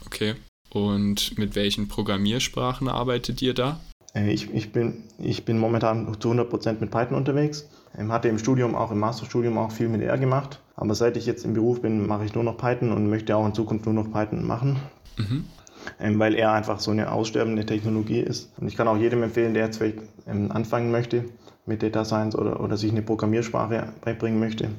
Okay. 0.06 0.34
Und 0.70 1.38
mit 1.38 1.54
welchen 1.54 1.86
Programmiersprachen 1.88 2.88
arbeitet 2.88 3.40
ihr 3.42 3.54
da? 3.54 3.80
Äh, 4.14 4.32
ich, 4.32 4.52
ich, 4.52 4.72
bin, 4.72 5.04
ich 5.18 5.44
bin 5.44 5.58
momentan 5.58 6.16
zu 6.18 6.30
100% 6.32 6.80
mit 6.80 6.90
Python 6.90 7.16
unterwegs. 7.16 7.68
Ähm, 7.96 8.10
hatte 8.10 8.28
im 8.28 8.38
Studium, 8.38 8.74
auch 8.74 8.90
im 8.90 8.98
Masterstudium, 8.98 9.56
auch 9.56 9.70
viel 9.70 9.88
mit 9.88 10.02
R 10.02 10.18
gemacht. 10.18 10.60
Aber 10.74 10.94
seit 10.94 11.16
ich 11.16 11.26
jetzt 11.26 11.44
im 11.44 11.54
Beruf 11.54 11.82
bin, 11.82 12.06
mache 12.06 12.24
ich 12.24 12.34
nur 12.34 12.42
noch 12.42 12.56
Python 12.56 12.90
und 12.90 13.08
möchte 13.08 13.36
auch 13.36 13.46
in 13.46 13.54
Zukunft 13.54 13.86
nur 13.86 13.94
noch 13.94 14.10
Python 14.10 14.44
machen. 14.44 14.80
Mhm. 15.16 15.44
Ähm, 16.00 16.18
weil 16.18 16.34
er 16.34 16.52
einfach 16.52 16.80
so 16.80 16.90
eine 16.90 17.12
aussterbende 17.12 17.66
Technologie 17.66 18.20
ist. 18.20 18.50
Und 18.56 18.66
ich 18.66 18.76
kann 18.76 18.88
auch 18.88 18.96
jedem 18.96 19.22
empfehlen, 19.22 19.54
der 19.54 19.66
jetzt 19.66 19.76
vielleicht 19.76 19.98
ähm, 20.26 20.50
anfangen 20.50 20.90
möchte 20.90 21.26
mit 21.66 21.82
Data 21.82 22.04
Science 22.04 22.36
oder, 22.36 22.60
oder 22.60 22.76
sich 22.76 22.90
eine 22.90 23.02
Programmiersprache 23.02 23.92
beibringen 24.02 24.38
möchte, 24.38 24.70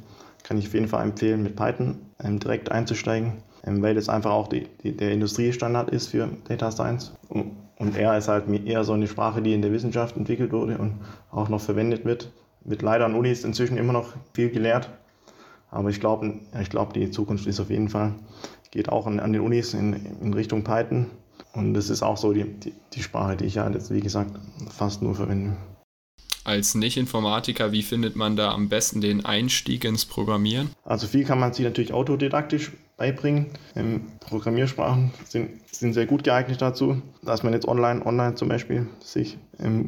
kann 0.44 0.58
ich 0.58 0.68
auf 0.68 0.74
jeden 0.74 0.88
Fall 0.88 1.04
empfehlen, 1.04 1.44
mit 1.44 1.56
Python 1.56 1.98
ähm, 2.24 2.40
direkt 2.40 2.72
einzusteigen, 2.72 3.34
weil 3.64 3.96
das 3.96 4.10
einfach 4.10 4.32
auch 4.32 4.48
die, 4.48 4.68
die, 4.84 4.96
der 4.96 5.12
Industriestandard 5.12 5.90
ist 5.90 6.08
für 6.08 6.30
Data 6.48 6.72
Science. 6.72 7.14
Und 7.30 7.98
R 7.98 8.18
ist 8.18 8.28
halt 8.28 8.46
eher 8.66 8.84
so 8.84 8.94
eine 8.94 9.08
Sprache, 9.08 9.42
die 9.42 9.54
in 9.54 9.62
der 9.62 9.72
Wissenschaft 9.72 10.16
entwickelt 10.16 10.52
wurde 10.52 10.78
und 10.78 10.94
auch 11.32 11.50
noch 11.50 11.62
verwendet 11.62 12.06
wird. 12.06 12.32
Wird 12.64 12.82
leider 12.82 13.06
an 13.06 13.16
Unis 13.16 13.44
inzwischen 13.44 13.78
immer 13.78 13.94
noch 13.94 14.14
viel 14.34 14.50
gelehrt. 14.50 14.90
Aber 15.72 15.90
ich 15.90 16.00
glaube, 16.00 16.36
ich 16.62 16.70
glaub, 16.70 16.94
die 16.94 17.12
Zukunft 17.12 17.48
ist 17.48 17.60
auf 17.60 17.70
jeden 17.70 17.90
Fall 17.90 18.14
geht 18.76 18.90
auch 18.90 19.08
an, 19.08 19.22
an 19.22 19.32
den 19.32 19.42
Unis 19.42 19.74
in, 19.74 19.94
in, 20.22 20.34
Richtung 20.34 20.66
Python. 20.66 21.08
Und 21.54 21.74
das 21.74 21.90
ist 21.90 22.04
auch 22.04 22.18
so 22.18 22.34
die, 22.34 22.44
die, 22.44 22.74
die 22.92 23.02
Sprache, 23.02 23.38
die 23.38 23.46
ich 23.46 23.56
ja 23.56 23.70
jetzt, 23.70 23.90
wie 23.90 24.02
gesagt, 24.02 24.32
fast 24.70 25.02
nur 25.02 25.16
verwende. 25.16 25.56
Als 26.46 26.76
Nicht-Informatiker, 26.76 27.72
wie 27.72 27.82
findet 27.82 28.16
man 28.16 28.36
da 28.36 28.52
am 28.52 28.70
besten 28.70 29.02
den 29.02 29.26
Einstieg 29.26 29.84
ins 29.84 30.06
Programmieren? 30.06 30.70
Also 30.84 31.08
viel 31.08 31.26
kann 31.26 31.40
man 31.40 31.54
sich 31.54 31.66
natürlich 31.66 31.92
autodidaktisch 31.92 32.72
beibringen. 32.98 33.48
Programmiersprachen 34.20 35.12
sind, 35.28 35.50
sind 35.72 35.94
sehr 35.94 36.06
gut 36.06 36.24
geeignet 36.24 36.62
dazu, 36.62 37.02
dass 37.24 37.42
man 37.42 37.54
jetzt 37.54 37.68
online, 37.68 38.06
online 38.06 38.36
zum 38.36 38.48
Beispiel 38.48 38.88
sich 39.00 39.40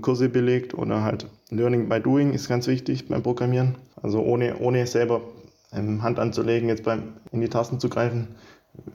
Kurse 0.01 0.29
belegt 0.29 0.73
oder 0.73 1.03
halt 1.03 1.27
Learning 1.51 1.87
by 1.87 1.99
Doing 2.01 2.33
ist 2.33 2.49
ganz 2.49 2.65
wichtig 2.65 3.07
beim 3.07 3.21
Programmieren. 3.21 3.75
Also 4.01 4.21
ohne, 4.21 4.57
ohne 4.57 4.87
selber 4.87 5.21
ähm, 5.71 6.01
Hand 6.01 6.17
anzulegen, 6.17 6.69
jetzt 6.69 6.83
beim 6.83 7.13
in 7.31 7.39
die 7.39 7.49
Tasten 7.49 7.79
zu 7.79 7.87
greifen, 7.87 8.29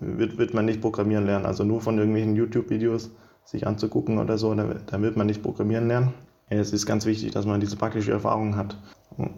wird, 0.01 0.37
wird 0.37 0.53
man 0.53 0.65
nicht 0.65 0.81
programmieren 0.81 1.27
lernen. 1.27 1.47
Also 1.47 1.63
nur 1.63 1.81
von 1.81 1.97
irgendwelchen 1.97 2.35
YouTube-Videos 2.35 3.11
sich 3.45 3.67
anzugucken 3.69 4.19
oder 4.19 4.37
so, 4.37 4.53
da, 4.53 4.75
da 4.87 5.01
wird 5.01 5.17
man 5.17 5.29
nicht 5.29 5.43
programmieren 5.43 5.87
lernen. 5.87 6.13
Es 6.59 6.73
ist 6.73 6.85
ganz 6.85 7.07
wichtig, 7.07 7.33
dass 7.33 7.47
man 7.47 7.61
diese 7.61 7.77
praktische 7.77 8.13
Erfahrung 8.13 8.57
hat 8.57 8.77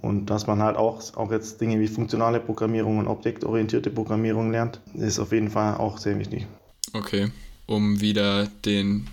und 0.02 0.26
dass 0.26 0.46
man 0.46 0.60
halt 0.60 0.76
auch, 0.76 1.00
auch 1.14 1.30
jetzt 1.30 1.60
Dinge 1.60 1.78
wie 1.78 1.86
funktionale 1.86 2.40
Programmierung 2.40 2.98
und 2.98 3.06
objektorientierte 3.06 3.90
Programmierung 3.90 4.50
lernt, 4.50 4.80
ist 4.94 5.18
auf 5.18 5.32
jeden 5.32 5.50
Fall 5.50 5.76
auch 5.76 5.98
sehr 5.98 6.18
wichtig. 6.18 6.46
Okay, 6.92 7.30
um 7.66 8.00
wieder 8.00 8.48
den 8.64 9.08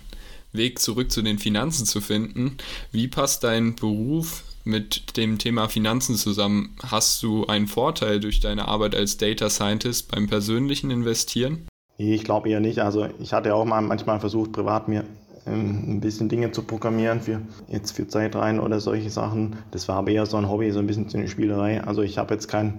Weg 0.52 0.80
zurück 0.80 1.10
zu 1.12 1.22
den 1.22 1.38
Finanzen 1.38 1.86
zu 1.86 2.00
finden, 2.00 2.56
wie 2.90 3.08
passt 3.08 3.44
dein 3.44 3.76
Beruf 3.76 4.44
mit 4.64 5.16
dem 5.16 5.38
Thema 5.38 5.68
Finanzen 5.68 6.16
zusammen. 6.16 6.76
Hast 6.82 7.22
du 7.22 7.46
einen 7.46 7.66
Vorteil 7.68 8.20
durch 8.20 8.40
deine 8.40 8.68
Arbeit 8.68 8.94
als 8.94 9.16
Data 9.16 9.48
Scientist 9.48 10.10
beim 10.10 10.28
persönlichen 10.28 10.90
Investieren? 10.90 11.66
Ich 11.98 12.24
glaube 12.24 12.48
eher 12.48 12.60
nicht. 12.60 12.80
Also 12.80 13.08
ich 13.20 13.32
hatte 13.32 13.54
auch 13.54 13.64
mal 13.64 13.80
manchmal 13.80 14.18
versucht, 14.18 14.52
privat 14.52 14.88
mir 14.88 15.04
ein 15.44 16.00
bisschen 16.00 16.28
Dinge 16.28 16.52
zu 16.52 16.62
programmieren 16.62 17.20
für 17.20 17.40
jetzt 17.68 17.92
für 17.92 18.06
Zeitreihen 18.06 18.60
oder 18.60 18.80
solche 18.80 19.10
Sachen. 19.10 19.56
Das 19.70 19.88
war 19.88 19.96
aber 19.96 20.10
eher 20.10 20.26
so 20.26 20.36
ein 20.36 20.48
Hobby, 20.48 20.70
so 20.70 20.78
ein 20.78 20.86
bisschen 20.86 21.08
so 21.08 21.18
eine 21.18 21.28
Spielerei. 21.28 21.82
Also 21.82 22.02
ich 22.02 22.18
habe 22.18 22.34
jetzt 22.34 22.48
kein, 22.48 22.78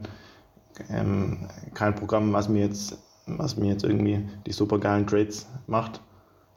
ähm, 0.90 1.50
kein 1.74 1.96
Programm, 1.96 2.32
was 2.32 2.48
mir 2.48 2.66
jetzt, 2.66 2.98
was 3.28 3.58
mir 3.58 3.70
jetzt 3.72 3.84
irgendwie 3.84 4.26
die 4.46 4.54
supergeilen 4.54 5.08
Trades 5.08 5.48
macht, 5.68 6.02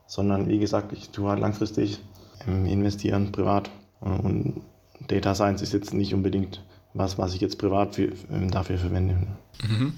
sondern 0.07 0.49
wie 0.49 0.59
gesagt, 0.59 0.93
ich 0.93 1.11
tue 1.11 1.29
halt 1.29 1.41
langfristig 1.41 2.01
ähm, 2.47 2.67
investieren, 2.67 3.33
privat. 3.33 3.71
Und 4.01 4.61
Data 5.09 5.35
Science 5.35 5.63
ist 5.63 5.73
jetzt 5.73 5.93
nicht 5.93 6.15
unbedingt 6.15 6.65
was, 6.97 7.19
was 7.19 7.35
ich 7.35 7.41
jetzt 7.41 7.59
privat 7.59 7.95
für, 7.95 8.13
ähm, 8.33 8.51
dafür 8.51 8.79
verwende. 8.79 9.15
Mhm. 9.63 9.95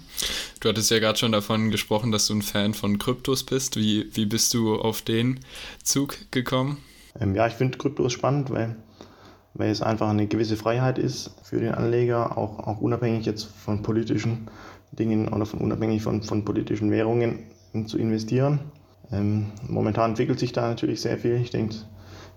Du 0.60 0.68
hattest 0.68 0.90
ja 0.90 0.98
gerade 0.98 1.18
schon 1.18 1.32
davon 1.32 1.70
gesprochen, 1.70 2.10
dass 2.10 2.26
du 2.26 2.34
ein 2.34 2.42
Fan 2.42 2.74
von 2.74 2.98
Kryptos 2.98 3.44
bist. 3.44 3.76
Wie, 3.76 4.08
wie 4.14 4.26
bist 4.26 4.52
du 4.54 4.76
auf 4.76 5.02
den 5.02 5.40
Zug 5.82 6.16
gekommen? 6.30 6.78
Ähm, 7.20 7.34
ja, 7.34 7.46
ich 7.46 7.54
finde 7.54 7.78
Kryptos 7.78 8.12
spannend, 8.12 8.50
weil, 8.50 8.76
weil 9.54 9.70
es 9.70 9.82
einfach 9.82 10.08
eine 10.08 10.26
gewisse 10.26 10.56
Freiheit 10.56 10.98
ist 10.98 11.30
für 11.42 11.60
den 11.60 11.74
Anleger, 11.74 12.36
auch, 12.36 12.58
auch 12.58 12.80
unabhängig 12.80 13.26
jetzt 13.26 13.44
von 13.44 13.82
politischen 13.82 14.48
Dingen 14.92 15.28
oder 15.28 15.46
von 15.46 15.60
unabhängig 15.60 16.02
von, 16.02 16.22
von 16.22 16.44
politischen 16.44 16.90
Währungen 16.90 17.40
um, 17.72 17.86
zu 17.86 17.98
investieren. 17.98 18.60
Ähm, 19.12 19.46
momentan 19.66 20.10
entwickelt 20.10 20.38
sich 20.38 20.52
da 20.52 20.68
natürlich 20.68 21.00
sehr 21.00 21.18
viel. 21.18 21.36
Ich 21.36 21.50
denke, 21.50 21.76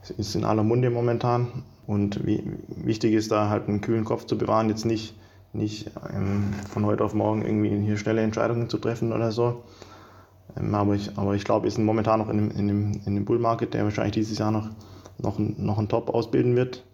ist 0.09 0.35
in 0.35 0.45
aller 0.45 0.63
Munde 0.63 0.89
momentan. 0.89 1.63
Und 1.87 2.21
wichtig 2.25 3.13
ist 3.13 3.31
da 3.31 3.49
halt 3.49 3.67
einen 3.67 3.81
kühlen 3.81 4.05
Kopf 4.05 4.25
zu 4.25 4.37
bewahren, 4.37 4.69
jetzt 4.69 4.85
nicht, 4.85 5.15
nicht 5.53 5.91
ähm, 6.13 6.53
von 6.69 6.85
heute 6.85 7.03
auf 7.03 7.13
morgen 7.13 7.43
irgendwie 7.43 7.85
hier 7.85 7.97
schnelle 7.97 8.21
Entscheidungen 8.21 8.69
zu 8.69 8.77
treffen 8.77 9.11
oder 9.11 9.31
so. 9.31 9.63
Ähm, 10.57 10.73
aber 10.73 10.95
ich, 10.95 11.17
aber 11.17 11.35
ich 11.35 11.43
glaube, 11.43 11.65
wir 11.65 11.71
sind 11.71 11.85
momentan 11.85 12.19
noch 12.19 12.29
in 12.29 12.37
einem, 12.37 12.51
in 12.51 12.69
einem, 12.69 12.91
in 12.93 13.07
einem 13.07 13.25
Bullmarket, 13.25 13.73
der 13.73 13.83
wahrscheinlich 13.83 14.13
dieses 14.13 14.37
Jahr 14.37 14.51
noch, 14.51 14.69
noch, 15.17 15.37
noch 15.39 15.77
einen 15.77 15.89
Top 15.89 16.09
ausbilden 16.09 16.55
wird. 16.55 16.85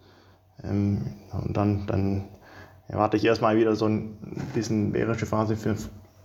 Ähm, 0.64 1.02
und 1.32 1.56
dann, 1.56 1.86
dann 1.86 2.24
erwarte 2.88 3.16
ich 3.16 3.24
erstmal 3.24 3.56
wieder 3.56 3.76
so 3.76 3.86
ein 3.86 4.16
bisschen 4.54 4.92
bärische 4.92 5.26
Phase 5.26 5.56
für, 5.56 5.76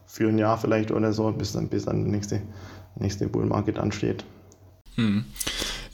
für 0.06 0.30
ein 0.30 0.38
Jahr 0.38 0.58
vielleicht 0.58 0.92
oder 0.92 1.14
so, 1.14 1.32
bis 1.32 1.54
dann, 1.54 1.68
bis 1.68 1.86
dann 1.86 2.04
der 2.04 2.12
nächste, 2.12 2.42
nächste 2.96 3.28
Bullmarket 3.28 3.78
ansteht. 3.78 4.26
Hm. 4.96 5.26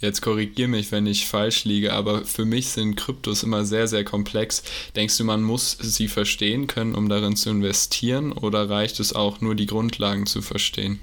Jetzt 0.02 0.22
korrigiere 0.22 0.70
mich, 0.70 0.92
wenn 0.92 1.06
ich 1.08 1.28
falsch 1.28 1.66
liege, 1.66 1.92
aber 1.94 2.24
für 2.24 2.46
mich 2.46 2.70
sind 2.70 2.96
Kryptos 2.96 3.44
immer 3.44 3.66
sehr, 3.66 3.88
sehr 3.88 4.06
komplex. 4.06 4.64
Denkst 4.96 5.18
du, 5.18 5.26
man 5.26 5.44
muss 5.44 5.78
sie 5.82 6.08
verstehen 6.08 6.68
können, 6.68 6.96
um 6.96 7.10
darin 7.10 7.36
zu 7.36 7.50
investieren, 7.50 8.32
oder 8.32 8.70
reicht 8.70 9.00
es 9.02 9.14
auch 9.14 9.42
nur, 9.42 9.56
die 9.56 9.66
Grundlagen 9.66 10.26
zu 10.26 10.42
verstehen? 10.42 11.00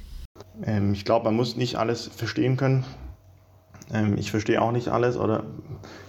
Ähm, 0.65 0.95
ich 0.95 1.05
glaube, 1.05 1.27
man 1.27 1.37
muss 1.37 1.57
nicht 1.57 1.77
alles 1.77 2.11
verstehen 2.15 2.57
können. 2.57 2.85
Ähm, 3.93 4.17
ich 4.19 4.31
verstehe 4.31 4.61
auch 4.63 4.73
nicht 4.73 4.89
alles 4.89 5.17
oder 5.17 5.45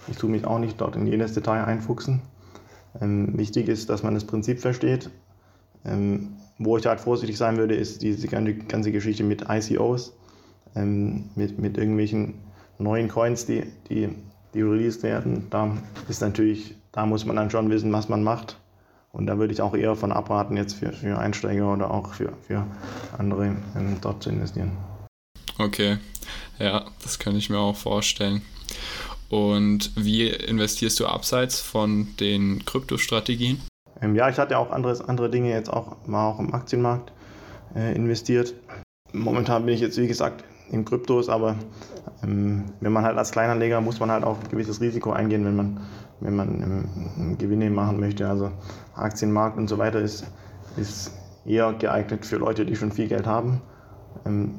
ich 0.08 0.16
tue 0.16 0.30
mich 0.30 0.44
auch 0.44 0.58
nicht 0.58 0.80
dort 0.80 0.96
in 0.96 1.06
jedes 1.06 1.34
Detail 1.34 1.64
einfuchsen. 1.64 2.22
Ähm, 3.00 3.36
wichtig 3.38 3.68
ist, 3.68 3.90
dass 3.90 4.02
man 4.02 4.14
das 4.14 4.24
Prinzip 4.24 4.60
versteht. 4.60 5.10
Ähm, 5.84 6.36
wo 6.58 6.76
ich 6.76 6.86
halt 6.86 7.00
vorsichtig 7.00 7.36
sein 7.36 7.56
würde, 7.56 7.74
ist 7.74 8.02
diese 8.02 8.26
ganze, 8.26 8.54
ganze 8.54 8.90
Geschichte 8.90 9.22
mit 9.22 9.44
ICOs, 9.48 10.12
ähm, 10.74 11.30
mit, 11.34 11.58
mit 11.58 11.78
irgendwelchen 11.78 12.34
neuen 12.78 13.08
Coins, 13.08 13.46
die, 13.46 13.64
die, 13.88 14.08
die 14.54 14.62
released 14.62 15.02
werden, 15.02 15.46
da 15.50 15.76
ist 16.08 16.20
natürlich, 16.20 16.74
da 16.92 17.06
muss 17.06 17.24
man 17.24 17.36
dann 17.36 17.50
schon 17.50 17.70
wissen, 17.70 17.92
was 17.92 18.08
man 18.08 18.22
macht. 18.22 18.58
Und 19.12 19.26
da 19.26 19.38
würde 19.38 19.52
ich 19.52 19.62
auch 19.62 19.74
eher 19.74 19.96
von 19.96 20.12
abraten, 20.12 20.56
jetzt 20.56 20.74
für, 20.74 20.92
für 20.92 21.18
Einsteiger 21.18 21.72
oder 21.72 21.90
auch 21.90 22.12
für, 22.14 22.32
für 22.46 22.66
andere 23.16 23.56
ähm, 23.76 23.96
dort 24.00 24.22
zu 24.22 24.30
investieren. 24.30 24.72
Okay, 25.58 25.98
ja, 26.58 26.84
das 27.02 27.18
kann 27.18 27.34
ich 27.34 27.50
mir 27.50 27.58
auch 27.58 27.76
vorstellen. 27.76 28.42
Und 29.28 29.92
wie 29.96 30.28
investierst 30.28 31.00
du 31.00 31.06
abseits 31.06 31.60
von 31.60 32.08
den 32.20 32.64
Kryptostrategien? 32.64 33.60
Ähm, 34.00 34.14
ja, 34.14 34.28
ich 34.28 34.38
hatte 34.38 34.58
auch 34.58 34.70
anderes, 34.70 35.00
andere 35.00 35.30
Dinge 35.30 35.50
jetzt 35.50 35.70
auch, 35.70 35.96
war 36.06 36.28
auch 36.28 36.38
im 36.38 36.54
Aktienmarkt 36.54 37.12
äh, 37.74 37.94
investiert. 37.94 38.54
Momentan 39.12 39.66
bin 39.66 39.74
ich 39.74 39.80
jetzt, 39.80 39.98
wie 39.98 40.06
gesagt, 40.06 40.44
in 40.70 40.84
Kryptos, 40.84 41.28
aber 41.28 41.56
ähm, 42.22 42.64
wenn 42.80 42.92
man 42.92 43.04
halt 43.04 43.16
als 43.16 43.30
Kleinanleger 43.30 43.80
muss 43.80 44.00
man 44.00 44.10
halt 44.10 44.24
auch 44.24 44.36
ein 44.38 44.48
gewisses 44.50 44.80
Risiko 44.80 45.12
eingehen, 45.12 45.44
wenn 45.44 45.56
man, 45.56 45.80
wenn 46.20 46.36
man 46.36 46.62
ähm, 47.18 47.38
Gewinne 47.38 47.70
machen 47.70 48.00
möchte. 48.00 48.28
Also 48.28 48.50
Aktienmarkt 48.94 49.56
und 49.56 49.68
so 49.68 49.78
weiter 49.78 50.00
ist, 50.00 50.26
ist 50.76 51.12
eher 51.46 51.72
geeignet 51.72 52.26
für 52.26 52.36
Leute, 52.36 52.66
die 52.66 52.76
schon 52.76 52.92
viel 52.92 53.08
Geld 53.08 53.26
haben, 53.26 53.62
ähm, 54.26 54.54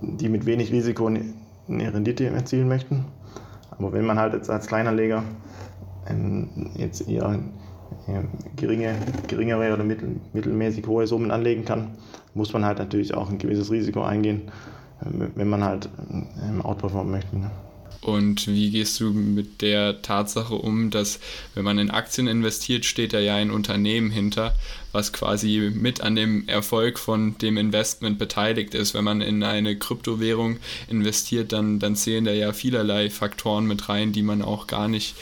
die 0.00 0.28
mit 0.28 0.46
wenig 0.46 0.72
Risiko 0.72 1.06
eine, 1.06 1.24
eine 1.68 1.92
Rendite 1.92 2.26
erzielen 2.26 2.68
möchten. 2.68 3.04
Aber 3.70 3.92
wenn 3.92 4.04
man 4.04 4.18
halt 4.18 4.34
jetzt 4.34 4.50
als 4.50 4.66
Kleinanleger 4.66 5.22
ähm, 6.08 6.70
jetzt 6.76 7.08
eher 7.08 7.38
geringe, 8.56 8.94
geringere 9.28 9.72
oder 9.72 9.84
mittel, 9.84 10.16
mittelmäßig 10.32 10.86
hohe 10.86 11.06
Summen 11.06 11.30
anlegen 11.30 11.64
kann, 11.64 11.96
muss 12.34 12.52
man 12.52 12.64
halt 12.64 12.78
natürlich 12.78 13.14
auch 13.14 13.30
ein 13.30 13.38
gewisses 13.38 13.70
Risiko 13.70 14.02
eingehen 14.02 14.50
wenn 15.04 15.48
man 15.48 15.64
halt 15.64 15.88
outperformen 16.62 17.12
möchte. 17.12 17.38
Ne? 17.38 17.50
Und 18.02 18.48
wie 18.48 18.70
gehst 18.70 18.98
du 18.98 19.12
mit 19.12 19.62
der 19.62 20.02
Tatsache 20.02 20.56
um, 20.56 20.90
dass 20.90 21.20
wenn 21.54 21.64
man 21.64 21.78
in 21.78 21.90
Aktien 21.90 22.26
investiert, 22.26 22.84
steht 22.84 23.12
da 23.12 23.20
ja 23.20 23.36
ein 23.36 23.52
Unternehmen 23.52 24.10
hinter, 24.10 24.54
was 24.90 25.12
quasi 25.12 25.70
mit 25.72 26.00
an 26.00 26.16
dem 26.16 26.48
Erfolg 26.48 26.98
von 26.98 27.38
dem 27.38 27.56
Investment 27.56 28.18
beteiligt 28.18 28.74
ist. 28.74 28.94
Wenn 28.94 29.04
man 29.04 29.20
in 29.20 29.44
eine 29.44 29.78
Kryptowährung 29.78 30.56
investiert, 30.88 31.52
dann, 31.52 31.78
dann 31.78 31.94
zählen 31.94 32.24
da 32.24 32.32
ja 32.32 32.52
vielerlei 32.52 33.08
Faktoren 33.08 33.66
mit 33.66 33.88
rein, 33.88 34.10
die 34.10 34.22
man 34.22 34.42
auch 34.42 34.66
gar 34.66 34.88
nicht 34.88 35.14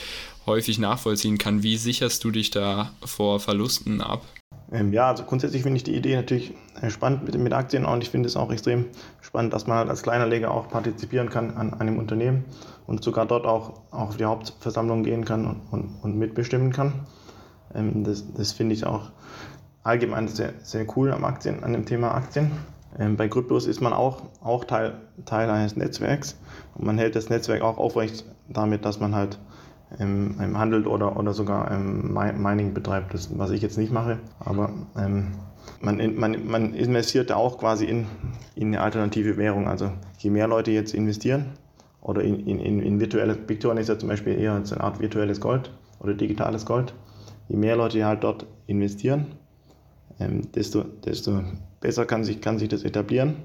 häufig 0.46 0.78
nachvollziehen 0.78 1.36
kann. 1.36 1.62
Wie 1.62 1.76
sicherst 1.76 2.24
du 2.24 2.30
dich 2.30 2.50
da 2.50 2.94
vor 3.04 3.40
Verlusten 3.40 4.00
ab? 4.00 4.24
Ähm, 4.72 4.92
ja, 4.92 5.08
also 5.08 5.24
grundsätzlich 5.24 5.62
finde 5.62 5.78
ich 5.78 5.84
die 5.84 5.96
Idee 5.96 6.14
natürlich 6.16 6.54
äh, 6.80 6.90
spannend 6.90 7.24
mit, 7.24 7.36
mit 7.36 7.52
Aktien 7.52 7.84
und 7.84 8.02
ich 8.02 8.10
finde 8.10 8.28
es 8.28 8.36
auch 8.36 8.52
extrem 8.52 8.86
spannend, 9.20 9.52
dass 9.52 9.66
man 9.66 9.78
halt 9.78 9.88
als 9.88 10.02
kleiner 10.02 10.26
Leger 10.26 10.52
auch 10.52 10.68
partizipieren 10.68 11.28
kann 11.28 11.56
an 11.56 11.74
einem 11.74 11.98
Unternehmen 11.98 12.44
und 12.86 13.02
sogar 13.02 13.26
dort 13.26 13.46
auch, 13.46 13.80
auch 13.90 14.10
auf 14.10 14.16
die 14.16 14.24
Hauptversammlung 14.24 15.02
gehen 15.02 15.24
kann 15.24 15.46
und, 15.46 15.60
und, 15.70 15.98
und 16.02 16.18
mitbestimmen 16.18 16.72
kann. 16.72 16.92
Ähm, 17.74 18.04
das 18.04 18.32
das 18.32 18.52
finde 18.52 18.74
ich 18.74 18.86
auch 18.86 19.10
allgemein 19.82 20.28
sehr, 20.28 20.52
sehr 20.62 20.86
cool 20.96 21.12
am 21.12 21.24
Aktien, 21.24 21.64
an 21.64 21.72
dem 21.72 21.84
Thema 21.84 22.14
Aktien. 22.14 22.52
Ähm, 22.98 23.16
bei 23.16 23.28
Kryptos 23.28 23.66
ist 23.66 23.80
man 23.80 23.92
auch, 23.92 24.22
auch 24.40 24.64
Teil, 24.64 24.94
Teil 25.24 25.50
eines 25.50 25.76
Netzwerks 25.76 26.36
und 26.74 26.86
man 26.86 26.98
hält 26.98 27.16
das 27.16 27.28
Netzwerk 27.28 27.62
auch 27.62 27.78
aufrecht 27.78 28.24
damit, 28.48 28.84
dass 28.84 29.00
man 29.00 29.14
halt 29.14 29.38
ähm, 29.98 30.56
handelt 30.56 30.86
oder, 30.86 31.16
oder 31.16 31.32
sogar 31.32 31.70
ähm, 31.70 32.12
Mining 32.12 32.74
betreibt, 32.74 33.14
das, 33.14 33.36
was 33.38 33.50
ich 33.50 33.62
jetzt 33.62 33.78
nicht 33.78 33.92
mache. 33.92 34.18
Aber 34.38 34.70
ähm, 34.96 35.32
man, 35.80 36.16
man, 36.16 36.46
man 36.46 36.74
investiert 36.74 37.30
da 37.30 37.36
auch 37.36 37.58
quasi 37.58 37.86
in, 37.86 38.06
in 38.54 38.68
eine 38.68 38.80
alternative 38.80 39.36
Währung. 39.36 39.68
Also 39.68 39.90
je 40.18 40.30
mehr 40.30 40.46
Leute 40.46 40.70
jetzt 40.70 40.94
investieren 40.94 41.46
oder 42.00 42.22
in, 42.22 42.46
in, 42.46 42.80
in 42.80 43.00
virtuelle, 43.00 43.34
Bitcoin 43.34 43.78
ist 43.78 43.88
ja 43.88 43.98
zum 43.98 44.08
Beispiel 44.08 44.38
eher 44.38 44.54
eine 44.54 44.80
Art 44.80 45.00
virtuelles 45.00 45.40
Gold 45.40 45.72
oder 46.00 46.14
digitales 46.14 46.64
Gold. 46.64 46.94
Je 47.48 47.56
mehr 47.56 47.76
Leute 47.76 48.04
halt 48.04 48.22
dort 48.22 48.46
investieren, 48.66 49.26
ähm, 50.20 50.52
desto, 50.52 50.82
desto 50.82 51.42
besser 51.80 52.06
kann 52.06 52.24
sich, 52.24 52.40
kann 52.40 52.58
sich 52.58 52.68
das 52.68 52.84
etablieren. 52.84 53.36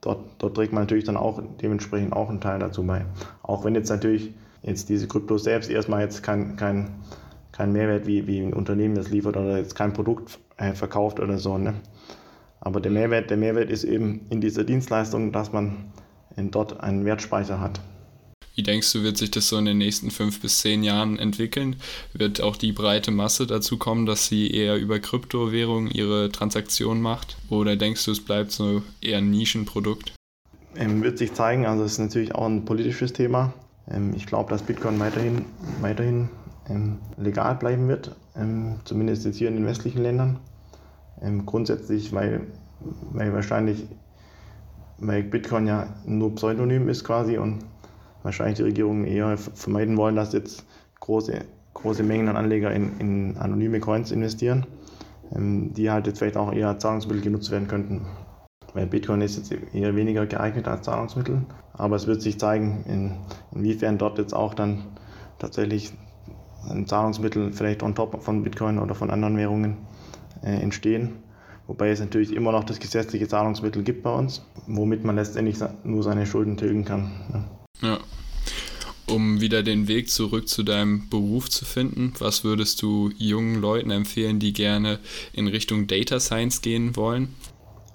Dort, 0.00 0.20
dort 0.38 0.54
trägt 0.54 0.72
man 0.72 0.82
natürlich 0.82 1.04
dann 1.04 1.16
auch 1.16 1.42
dementsprechend 1.60 2.12
auch 2.12 2.28
einen 2.28 2.40
Teil 2.40 2.58
dazu 2.60 2.84
bei. 2.84 3.04
Auch 3.42 3.64
wenn 3.64 3.74
jetzt 3.74 3.88
natürlich 3.88 4.32
jetzt 4.62 4.88
diese 4.88 5.08
Kryptos 5.08 5.44
selbst 5.44 5.70
erstmal 5.70 6.02
jetzt 6.02 6.22
kein, 6.22 6.56
kein, 6.56 6.90
kein 7.52 7.72
Mehrwert 7.72 8.06
wie, 8.06 8.26
wie 8.26 8.40
ein 8.40 8.52
Unternehmen 8.52 8.94
das 8.94 9.10
liefert 9.10 9.36
oder 9.36 9.58
jetzt 9.58 9.74
kein 9.74 9.92
Produkt 9.92 10.38
äh, 10.56 10.74
verkauft 10.74 11.20
oder 11.20 11.38
so. 11.38 11.58
Ne? 11.58 11.74
Aber 12.60 12.80
der 12.80 12.90
Mehrwert, 12.90 13.30
der 13.30 13.36
Mehrwert 13.36 13.70
ist 13.70 13.84
eben 13.84 14.26
in 14.30 14.40
dieser 14.40 14.64
Dienstleistung, 14.64 15.32
dass 15.32 15.52
man 15.52 15.92
dort 16.36 16.80
einen 16.80 17.04
Wertspeicher 17.04 17.60
hat. 17.60 17.80
Wie 18.54 18.62
denkst 18.64 18.92
du, 18.92 19.04
wird 19.04 19.16
sich 19.16 19.30
das 19.30 19.48
so 19.48 19.56
in 19.56 19.66
den 19.66 19.78
nächsten 19.78 20.10
fünf 20.10 20.40
bis 20.40 20.58
zehn 20.58 20.82
Jahren 20.82 21.16
entwickeln? 21.16 21.76
Wird 22.12 22.40
auch 22.40 22.56
die 22.56 22.72
breite 22.72 23.12
Masse 23.12 23.46
dazu 23.46 23.76
kommen, 23.76 24.04
dass 24.04 24.26
sie 24.26 24.50
eher 24.50 24.76
über 24.76 24.98
Kryptowährungen 24.98 25.88
ihre 25.92 26.30
Transaktionen 26.32 27.00
macht? 27.00 27.36
Oder 27.50 27.76
denkst 27.76 28.04
du, 28.04 28.10
es 28.10 28.20
bleibt 28.20 28.50
so 28.50 28.82
eher 29.00 29.18
ein 29.18 29.30
Nischenprodukt? 29.30 30.12
Ähm, 30.74 31.04
wird 31.04 31.18
sich 31.18 31.34
zeigen, 31.34 31.66
also 31.66 31.84
es 31.84 31.92
ist 31.92 31.98
natürlich 31.98 32.34
auch 32.34 32.46
ein 32.46 32.64
politisches 32.64 33.12
Thema. 33.12 33.54
Ähm, 33.90 34.12
ich 34.14 34.26
glaube, 34.26 34.50
dass 34.50 34.62
Bitcoin 34.62 34.98
weiterhin, 35.00 35.44
weiterhin 35.80 36.28
ähm, 36.68 36.98
legal 37.16 37.54
bleiben 37.56 37.88
wird, 37.88 38.16
ähm, 38.36 38.80
zumindest 38.84 39.24
jetzt 39.24 39.36
hier 39.36 39.48
in 39.48 39.56
den 39.56 39.66
westlichen 39.66 40.02
Ländern. 40.02 40.38
grundsätzlich, 41.46 42.12
weil, 42.12 42.46
weil 43.12 43.32
wahrscheinlich 43.32 43.88
weil 44.98 45.22
Bitcoin 45.22 45.66
ja 45.66 45.86
nur 46.04 46.34
Pseudonym 46.34 46.88
ist 46.88 47.04
quasi 47.04 47.38
und 47.38 47.60
wahrscheinlich 48.22 48.56
die 48.56 48.64
Regierungen 48.64 49.04
eher 49.04 49.38
vermeiden 49.38 49.96
wollen, 49.96 50.16
dass 50.16 50.32
jetzt 50.32 50.64
große, 51.00 51.44
große 51.74 52.02
Mengen 52.02 52.28
an 52.28 52.36
Anleger 52.36 52.72
in, 52.72 52.98
in 52.98 53.36
anonyme 53.36 53.80
Coins 53.80 54.10
investieren, 54.10 54.66
die 55.30 55.90
halt 55.90 56.06
jetzt 56.06 56.18
vielleicht 56.18 56.36
auch 56.36 56.52
eher 56.52 56.68
als 56.68 56.82
Zahlungsmittel 56.82 57.22
genutzt 57.22 57.50
werden 57.50 57.68
könnten. 57.68 58.06
Weil 58.74 58.86
Bitcoin 58.86 59.20
ist 59.20 59.36
jetzt 59.36 59.52
eher 59.74 59.96
weniger 59.96 60.26
geeignet 60.26 60.68
als 60.68 60.82
Zahlungsmittel. 60.82 61.42
Aber 61.72 61.96
es 61.96 62.06
wird 62.06 62.22
sich 62.22 62.38
zeigen, 62.38 62.84
in, 62.86 63.12
inwiefern 63.52 63.98
dort 63.98 64.18
jetzt 64.18 64.34
auch 64.34 64.54
dann 64.54 64.84
tatsächlich 65.38 65.92
ein 66.68 66.86
Zahlungsmittel 66.86 67.52
vielleicht 67.52 67.82
on 67.82 67.94
top 67.94 68.22
von 68.22 68.42
Bitcoin 68.42 68.78
oder 68.78 68.94
von 68.94 69.10
anderen 69.10 69.36
Währungen 69.36 69.76
äh, 70.42 70.60
entstehen. 70.60 71.16
Wobei 71.66 71.90
es 71.90 72.00
natürlich 72.00 72.32
immer 72.32 72.52
noch 72.52 72.64
das 72.64 72.80
gesetzliche 72.80 73.28
Zahlungsmittel 73.28 73.82
gibt 73.82 74.02
bei 74.02 74.12
uns, 74.12 74.42
womit 74.66 75.04
man 75.04 75.16
letztendlich 75.16 75.58
nur 75.84 76.02
seine 76.02 76.26
Schulden 76.26 76.56
tilgen 76.56 76.84
kann. 76.84 77.10
Ja. 77.82 77.88
ja. 77.88 77.98
Um 79.06 79.40
wieder 79.40 79.62
den 79.62 79.88
Weg 79.88 80.10
zurück 80.10 80.48
zu 80.48 80.62
deinem 80.62 81.08
Beruf 81.08 81.48
zu 81.48 81.64
finden, 81.64 82.12
was 82.18 82.44
würdest 82.44 82.82
du 82.82 83.10
jungen 83.16 83.60
Leuten 83.60 83.90
empfehlen, 83.90 84.38
die 84.38 84.52
gerne 84.52 84.98
in 85.32 85.46
Richtung 85.46 85.86
Data 85.86 86.20
Science 86.20 86.60
gehen 86.60 86.96
wollen? 86.96 87.34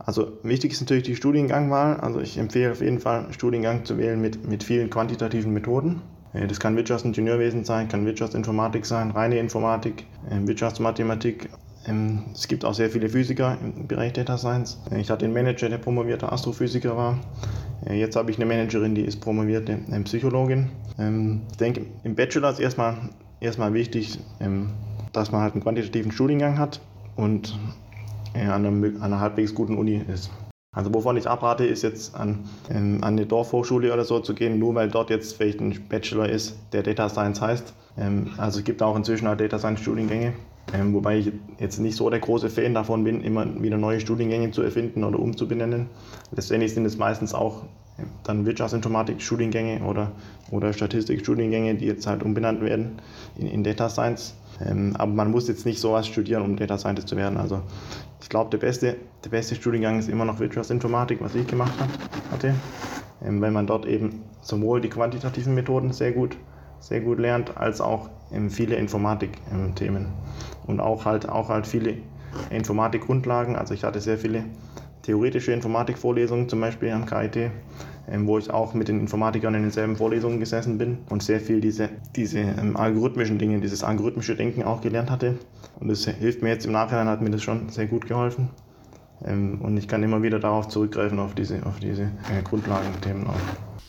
Also 0.05 0.33
wichtig 0.43 0.73
ist 0.73 0.81
natürlich 0.81 1.03
die 1.03 1.15
Studiengangwahl. 1.15 1.97
Also 1.97 2.19
ich 2.19 2.37
empfehle 2.37 2.71
auf 2.71 2.81
jeden 2.81 2.99
Fall 2.99 3.27
Studiengang 3.31 3.85
zu 3.85 3.97
wählen 3.97 4.19
mit, 4.19 4.47
mit 4.47 4.63
vielen 4.63 4.89
quantitativen 4.89 5.53
Methoden. 5.53 6.01
Äh, 6.33 6.47
das 6.47 6.59
kann 6.59 6.75
Wirtschaftsingenieurwesen 6.75 7.63
sein, 7.63 7.87
kann 7.87 8.05
Wirtschaftsinformatik 8.05 8.85
sein, 8.85 9.11
reine 9.11 9.39
Informatik, 9.39 10.05
äh, 10.29 10.45
Wirtschaftsmathematik. 10.45 11.49
Ähm, 11.85 12.23
es 12.33 12.47
gibt 12.47 12.65
auch 12.65 12.73
sehr 12.73 12.89
viele 12.89 13.09
Physiker 13.09 13.57
im 13.61 13.87
Bereich 13.87 14.13
Data 14.13 14.37
Science. 14.37 14.81
Äh, 14.91 14.99
ich 14.99 15.09
hatte 15.09 15.25
einen 15.25 15.33
Manager, 15.33 15.69
der 15.69 15.77
promovierter 15.77 16.31
Astrophysiker 16.31 16.95
war. 16.97 17.19
Jetzt 17.91 18.15
habe 18.15 18.31
ich 18.31 18.37
eine 18.37 18.45
Managerin, 18.45 18.95
die 18.95 19.01
ist 19.01 19.19
promovierte 19.19 19.77
Psychologin. 20.05 20.69
Ähm, 20.97 21.41
ich 21.51 21.57
denke, 21.57 21.85
im 22.03 22.15
Bachelor 22.15 22.51
ist 22.51 22.59
erstmal, 22.59 22.95
erstmal 23.41 23.73
wichtig, 23.73 24.19
ähm, 24.39 24.69
dass 25.11 25.31
man 25.31 25.41
halt 25.41 25.53
einen 25.53 25.63
quantitativen 25.63 26.13
Studiengang 26.13 26.57
hat 26.57 26.79
und 27.17 27.59
an 28.33 28.65
einer, 28.65 28.67
an 28.67 29.01
einer 29.01 29.19
halbwegs 29.19 29.53
guten 29.53 29.77
Uni 29.77 30.01
ist. 30.11 30.31
Also 30.75 30.91
wovon 30.91 31.17
ich 31.17 31.27
abrate, 31.27 31.65
ist 31.65 31.83
jetzt 31.83 32.15
an, 32.15 32.45
ähm, 32.69 33.03
an 33.03 33.13
eine 33.13 33.27
Dorfhochschule 33.27 33.93
oder 33.93 34.03
so 34.03 34.19
zu 34.19 34.33
gehen, 34.33 34.57
nur 34.57 34.73
weil 34.73 34.89
dort 34.89 35.11
jetzt 35.11 35.37
vielleicht 35.37 35.61
ein 35.61 35.87
Bachelor 35.87 36.27
ist, 36.27 36.57
der 36.73 36.81
Data 36.81 37.09
Science 37.09 37.41
heißt. 37.41 37.73
Ähm, 37.97 38.31
also 38.37 38.59
es 38.59 38.65
gibt 38.65 38.81
auch 38.81 38.95
inzwischen 38.95 39.27
auch 39.27 39.37
Data 39.37 39.59
Science 39.59 39.81
Studiengänge, 39.81 40.33
ähm, 40.73 40.95
wobei 40.95 41.19
ich 41.19 41.31
jetzt 41.59 41.77
nicht 41.77 41.95
so 41.95 42.09
der 42.09 42.19
große 42.19 42.49
Fan 42.49 42.73
davon 42.73 43.03
bin, 43.03 43.21
immer 43.21 43.61
wieder 43.61 43.77
neue 43.77 43.99
Studiengänge 43.99 44.49
zu 44.49 44.63
erfinden 44.63 45.03
oder 45.03 45.19
umzubenennen. 45.19 45.89
Letztendlich 46.31 46.73
sind 46.73 46.85
es 46.85 46.97
meistens 46.97 47.35
auch 47.35 47.65
dann 48.23 48.45
Wirtschaftsinformatik-Studiengänge 48.45 49.83
oder, 49.83 50.11
oder 50.51 50.73
Statistik-Studiengänge, 50.73 51.75
die 51.75 51.85
jetzt 51.85 52.07
halt 52.07 52.23
umbenannt 52.23 52.61
werden 52.61 53.01
in, 53.37 53.47
in 53.47 53.63
Data 53.63 53.89
Science. 53.89 54.35
Ähm, 54.65 54.95
aber 54.97 55.11
man 55.11 55.31
muss 55.31 55.47
jetzt 55.47 55.65
nicht 55.65 55.79
sowas 55.79 56.07
studieren, 56.07 56.43
um 56.43 56.55
Data 56.55 56.77
Scientist 56.77 57.07
zu 57.07 57.17
werden. 57.17 57.37
Also 57.37 57.61
ich 58.21 58.29
glaube, 58.29 58.49
der 58.49 58.57
beste, 58.57 58.95
der 59.23 59.29
beste 59.29 59.55
Studiengang 59.55 59.99
ist 59.99 60.09
immer 60.09 60.25
noch 60.25 60.39
Wirtschaftsinformatik, 60.39 61.21
was 61.21 61.35
ich 61.35 61.47
gemacht 61.47 61.73
hatte, 62.31 62.55
ähm, 63.23 63.41
weil 63.41 63.51
man 63.51 63.67
dort 63.67 63.85
eben 63.85 64.23
sowohl 64.41 64.81
die 64.81 64.89
quantitativen 64.89 65.53
Methoden 65.53 65.91
sehr 65.91 66.11
gut, 66.11 66.37
sehr 66.79 67.01
gut 67.01 67.19
lernt, 67.19 67.57
als 67.57 67.81
auch 67.81 68.09
ähm, 68.31 68.49
viele 68.49 68.75
Informatik-Themen 68.75 70.07
und 70.67 70.79
auch 70.79 71.05
halt, 71.05 71.29
auch 71.29 71.49
halt 71.49 71.67
viele 71.67 71.97
Informatikgrundlagen. 72.49 73.55
Also 73.55 73.73
ich 73.73 73.83
hatte 73.83 74.01
sehr 74.01 74.17
viele 74.17 74.43
theoretische 75.03 75.51
Informatikvorlesungen, 75.51 76.49
zum 76.49 76.59
Beispiel 76.59 76.91
am 76.91 77.05
KIT, 77.05 77.51
ähm, 78.09 78.27
wo 78.27 78.37
ich 78.37 78.49
auch 78.49 78.73
mit 78.73 78.87
den 78.87 78.99
Informatikern 78.99 79.53
in 79.55 79.61
denselben 79.61 79.95
Vorlesungen 79.95 80.39
gesessen 80.39 80.77
bin 80.77 80.97
und 81.09 81.21
sehr 81.21 81.39
viel 81.39 81.61
diese, 81.61 81.89
diese 82.15 82.39
ähm, 82.39 82.75
algorithmischen 82.75 83.37
Dinge, 83.37 83.59
dieses 83.61 83.83
algorithmische 83.83 84.35
Denken 84.35 84.63
auch 84.63 84.81
gelernt 84.81 85.11
hatte. 85.11 85.37
Und 85.79 85.89
das 85.89 86.05
hilft 86.05 86.41
mir 86.41 86.49
jetzt 86.49 86.65
im 86.65 86.71
Nachhinein, 86.71 87.07
hat 87.07 87.21
mir 87.21 87.29
das 87.29 87.43
schon 87.43 87.69
sehr 87.69 87.85
gut 87.85 88.07
geholfen. 88.07 88.49
Ähm, 89.25 89.61
und 89.61 89.77
ich 89.77 89.87
kann 89.87 90.03
immer 90.03 90.21
wieder 90.21 90.39
darauf 90.39 90.67
zurückgreifen, 90.67 91.19
auf 91.19 91.35
diese, 91.35 91.65
auf 91.65 91.79
diese 91.79 92.03
äh, 92.03 92.41
Grundlagenthemen 92.43 93.27
auch. 93.27 93.35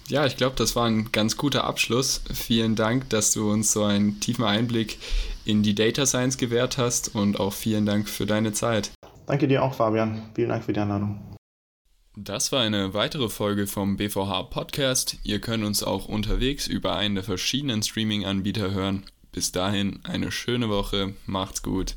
Ja, 0.08 0.26
ich 0.26 0.36
glaube, 0.36 0.54
das 0.56 0.76
war 0.76 0.86
ein 0.86 1.10
ganz 1.12 1.36
guter 1.36 1.64
Abschluss. 1.64 2.22
Vielen 2.32 2.76
Dank, 2.76 3.08
dass 3.08 3.32
du 3.32 3.50
uns 3.50 3.72
so 3.72 3.84
einen 3.84 4.20
tiefen 4.20 4.44
Einblick 4.44 4.98
in 5.46 5.62
die 5.62 5.74
Data 5.74 6.04
Science 6.04 6.36
gewährt 6.36 6.76
hast 6.76 7.14
und 7.14 7.40
auch 7.40 7.54
vielen 7.54 7.86
Dank 7.86 8.08
für 8.08 8.26
deine 8.26 8.52
Zeit. 8.52 8.90
Danke 9.26 9.48
dir 9.48 9.62
auch, 9.62 9.74
Fabian. 9.74 10.22
Vielen 10.34 10.50
Dank 10.50 10.64
für 10.64 10.72
die 10.72 10.80
Einladung. 10.80 11.34
Das 12.16 12.52
war 12.52 12.62
eine 12.62 12.94
weitere 12.94 13.28
Folge 13.28 13.66
vom 13.66 13.96
BVH 13.96 14.44
Podcast. 14.44 15.16
Ihr 15.24 15.40
könnt 15.40 15.64
uns 15.64 15.82
auch 15.82 16.06
unterwegs 16.06 16.68
über 16.68 16.94
einen 16.96 17.16
der 17.16 17.24
verschiedenen 17.24 17.82
Streaming-Anbieter 17.82 18.70
hören. 18.70 19.04
Bis 19.32 19.50
dahin 19.50 19.98
eine 20.04 20.30
schöne 20.30 20.68
Woche, 20.68 21.14
macht's 21.26 21.62
gut. 21.62 21.96